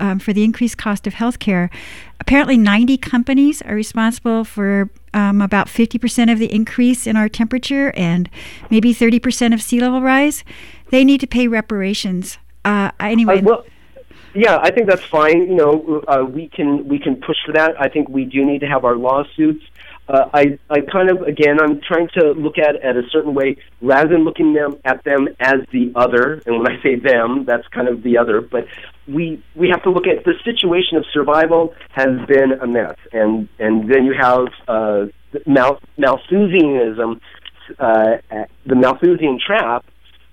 [0.00, 1.68] um, for the increased cost of health care.
[2.20, 7.92] Apparently, 90 companies are responsible for um, about 50% of the increase in our temperature
[7.96, 8.30] and
[8.70, 10.42] maybe 30% of sea level rise.
[10.90, 12.38] They need to pay reparations.
[12.64, 13.40] Uh, anyway.
[13.40, 13.66] Uh, well,
[14.34, 15.42] yeah, I think that's fine.
[15.42, 17.80] You know, uh, we can we can push for that.
[17.80, 19.64] I think we do need to have our lawsuits.
[20.08, 23.56] Uh, I I kind of again I'm trying to look at at a certain way
[23.80, 26.42] rather than looking them at them as the other.
[26.46, 28.40] And when I say them, that's kind of the other.
[28.40, 28.66] But
[29.06, 33.48] we we have to look at the situation of survival has been a mess, and
[33.58, 35.06] and then you have uh,
[35.46, 37.20] Mal- Malthusianism,
[37.78, 38.16] uh,
[38.66, 39.84] the Malthusian trap,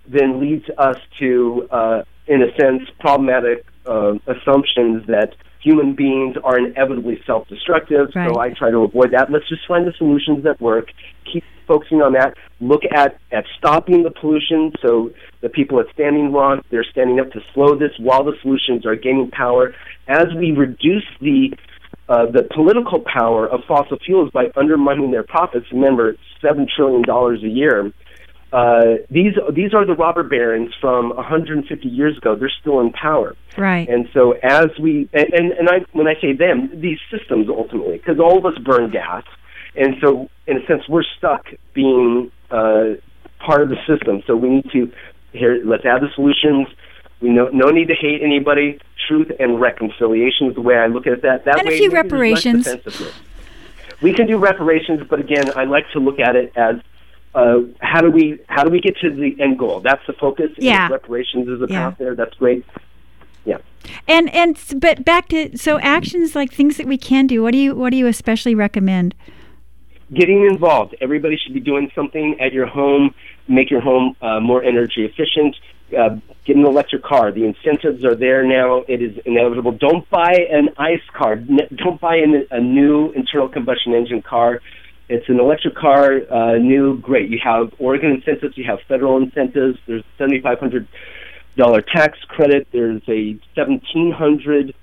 [0.07, 6.57] then leads us to, uh, in a sense, problematic uh, assumptions that human beings are
[6.57, 8.09] inevitably self-destructive.
[8.15, 8.29] Right.
[8.29, 9.31] So I try to avoid that.
[9.31, 10.87] Let's just find the solutions that work.
[11.31, 12.35] Keep focusing on that.
[12.59, 14.73] Look at at stopping the pollution.
[14.81, 15.11] So
[15.41, 18.95] the people at Standing Rock, they're standing up to slow this while the solutions are
[18.95, 19.73] gaining power.
[20.07, 21.53] As we reduce the
[22.09, 25.65] uh, the political power of fossil fuels by undermining their profits.
[25.71, 27.93] Remember, seven trillion dollars a year.
[28.51, 32.35] Uh, these these are the robber barons from 150 years ago.
[32.35, 33.87] They're still in power, right?
[33.87, 37.97] And so as we and and, and I when I say them, these systems ultimately,
[37.97, 39.23] because all of us burn gas,
[39.75, 42.95] and so in a sense we're stuck being uh,
[43.39, 44.21] part of the system.
[44.27, 44.91] So we need to
[45.31, 45.61] here.
[45.63, 46.67] Let's add the solutions.
[47.21, 48.79] We no no need to hate anybody.
[49.07, 51.45] Truth and reconciliation is the way I look at that.
[51.45, 53.13] That And a few maybe there's less reparations.
[54.01, 56.77] We can do reparations, but again, I like to look at it as
[57.33, 59.79] uh, how do we how do we get to the end goal?
[59.79, 60.51] That's the focus.
[60.61, 61.89] and reparations is a Yeah.
[61.89, 62.15] path there.
[62.15, 62.65] That's great.
[63.45, 63.57] Yeah.
[64.07, 67.41] And and but back to so actions like things that we can do.
[67.41, 69.15] What do you what do you especially recommend?
[70.13, 70.93] getting involved.
[70.99, 73.15] Everybody should be doing something at your home,
[73.47, 75.55] make your home uh, more energy efficient.
[75.97, 77.31] Uh, get an electric car.
[77.31, 78.83] The incentives are there now.
[78.87, 79.73] It is inevitable.
[79.73, 81.35] Don't buy an ICE car.
[81.35, 84.61] Don't buy an, a new internal combustion engine car.
[85.11, 87.29] It's an electric car, uh, new, great.
[87.29, 88.57] You have Oregon incentives.
[88.57, 89.77] You have federal incentives.
[89.85, 90.87] There's seventy five hundred
[91.57, 92.67] dollar tax credit.
[92.71, 94.73] There's a seventeen hundred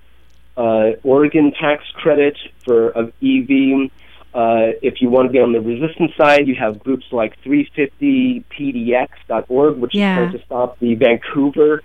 [0.56, 3.90] uh, Oregon tax credit for of EV.
[4.34, 9.78] Uh, if you want to be on the resistance side, you have groups like 350pdx.org,
[9.78, 10.12] which Yeah.
[10.12, 11.82] is trying to stop the Vancouver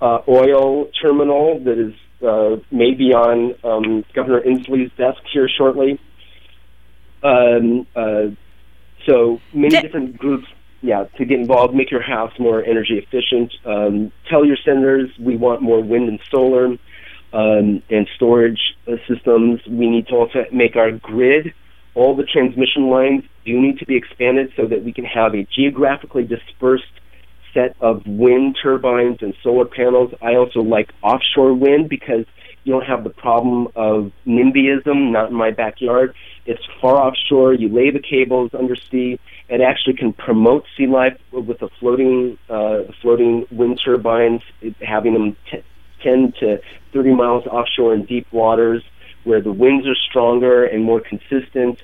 [0.00, 1.92] uh, oil terminal that is
[2.24, 5.98] uh, maybe on um, Governor Inslee's desk here shortly.
[7.22, 8.26] Um, uh,
[9.06, 10.46] so many Da- different groups,
[10.80, 13.52] yeah, to get involved, make your house more energy efficient.
[13.64, 16.76] Um, tell your senators we want more wind and solar
[17.32, 19.60] um, and storage uh, systems.
[19.68, 21.54] We need to also make our grid.
[21.94, 25.46] All the transmission lines do need to be expanded so that we can have a
[25.54, 26.84] geographically dispersed
[27.54, 30.12] set of wind turbines and solar panels.
[30.22, 32.24] I also like offshore wind because
[32.64, 36.14] you don't have the problem of NIMBYism, not in my backyard.
[36.44, 37.54] It's far offshore.
[37.54, 39.18] You lay the cables undersea.
[39.48, 44.42] It actually can promote sea life with the floating, uh, floating wind turbines,
[44.80, 45.62] having them t-
[46.02, 46.60] 10 to
[46.92, 48.82] 30 miles offshore in deep waters
[49.24, 51.78] where the winds are stronger and more consistent.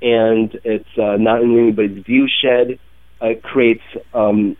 [0.00, 2.78] And it's uh, not in anybody's view shed.
[3.20, 3.82] Uh, it creates
[4.14, 4.56] um,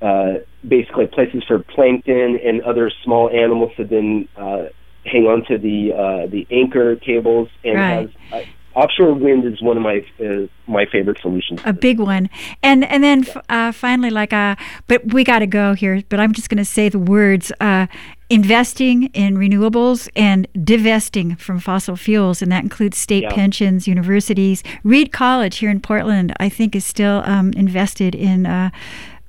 [0.00, 0.34] uh,
[0.66, 4.64] basically places for plankton and other small animals to then uh,
[5.04, 8.10] hang onto the uh, the anchor cables and Right.
[8.32, 8.46] has uh,
[8.80, 11.60] offshore wind is one of my uh, my favorite solutions.
[11.64, 12.30] A big one,
[12.62, 13.18] and and then
[13.48, 14.54] uh, finally, like uh,
[14.86, 16.02] but we got to go here.
[16.08, 17.86] But I'm just going to say the words: uh,
[18.30, 23.34] investing in renewables and divesting from fossil fuels, and that includes state Yeah.
[23.34, 24.62] pensions, universities.
[24.84, 28.46] Reed College here in Portland, I think, is still um, invested in.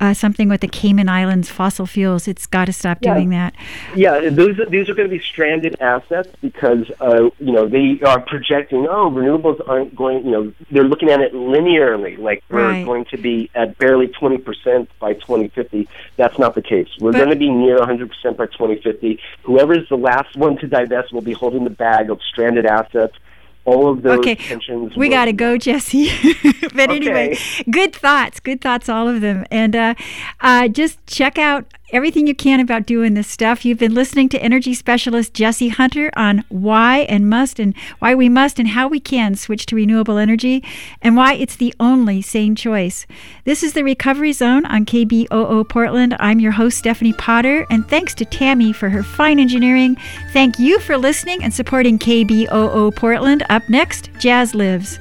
[0.02, 2.26] Uh, something with the Cayman Islands fossil fuels.
[2.26, 3.16] It's got to stop Yeah.
[3.16, 3.54] doing that.
[3.96, 8.22] Yeah, those these are going to be stranded assets because uh, you know they are
[8.22, 8.88] projecting.
[8.90, 10.24] Oh, renewables aren't going.
[10.26, 12.86] You know, they're looking at it linearly, like we're Right.
[12.86, 15.90] going to be at barely twenty percent by twenty fifty.
[16.16, 16.88] That's not the case.
[17.02, 19.20] We're But- going to be near one hundred percent by twenty fifty.
[19.44, 23.16] Whoever is the last one to divest will be holding the bag of stranded assets.
[23.70, 24.96] All of those Okay, pensions.
[24.98, 26.10] We got to go, Jesse.
[26.74, 27.38] but anyway,
[27.70, 29.46] good thoughts, good thoughts, all of them.
[29.52, 29.94] And uh,
[30.42, 33.66] uh, just check out everything you can about doing this stuff.
[33.66, 38.30] You've been listening to energy specialist Jesse Hunter on why and must and why we
[38.30, 40.64] must and how we can switch to renewable energy
[41.02, 43.06] and why it's the only sane choice.
[43.44, 46.16] This is the Recovery Zone on KBOO Portland.
[46.20, 49.98] I'm your host, Stephanie Potter, and thanks to Tammy for her fine engineering.
[50.32, 53.46] Thank you for listening and supporting KBOO Portland.
[53.50, 55.00] Up next, Jazz Lives.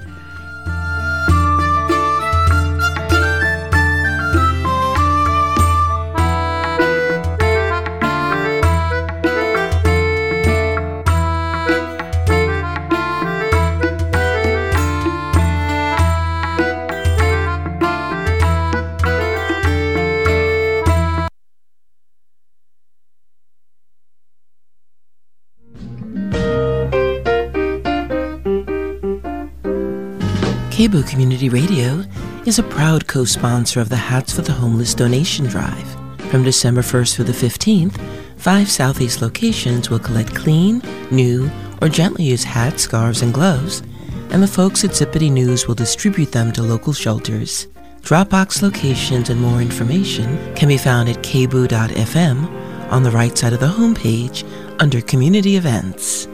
[30.78, 32.04] KBOO Community Radio
[32.46, 35.90] is a proud co sponsor of the Hats for the Homeless donation drive.
[36.30, 38.00] From December 1st through the 15th,
[38.36, 41.50] five Southeast locations will collect clean, new,
[41.82, 43.82] or gently used hats, scarves, and gloves,
[44.30, 47.66] and the folks at Zippity News will distribute them to local shelters.
[48.02, 53.58] Dropbox locations and more information can be found at kboo.fm on the right side of
[53.58, 54.48] the homepage
[54.78, 56.28] under Community Events.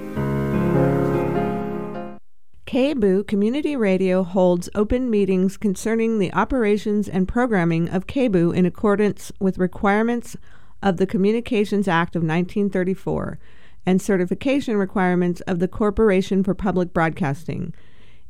[2.66, 9.30] KBOO Community Radio holds open meetings concerning the operations and programming of KBOO in accordance
[9.38, 10.34] with requirements
[10.82, 13.38] of the Communications Act of 1934
[13.84, 17.74] and certification requirements of the Corporation for Public Broadcasting.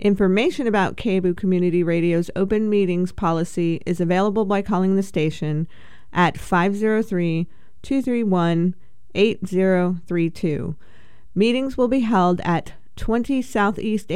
[0.00, 5.68] Information about KBOO Community Radio's open meetings policy is available by calling the station
[6.12, 7.46] at 503
[7.82, 8.74] 231
[9.14, 10.74] 8032.
[11.36, 14.12] Meetings will be held at 20 Southeast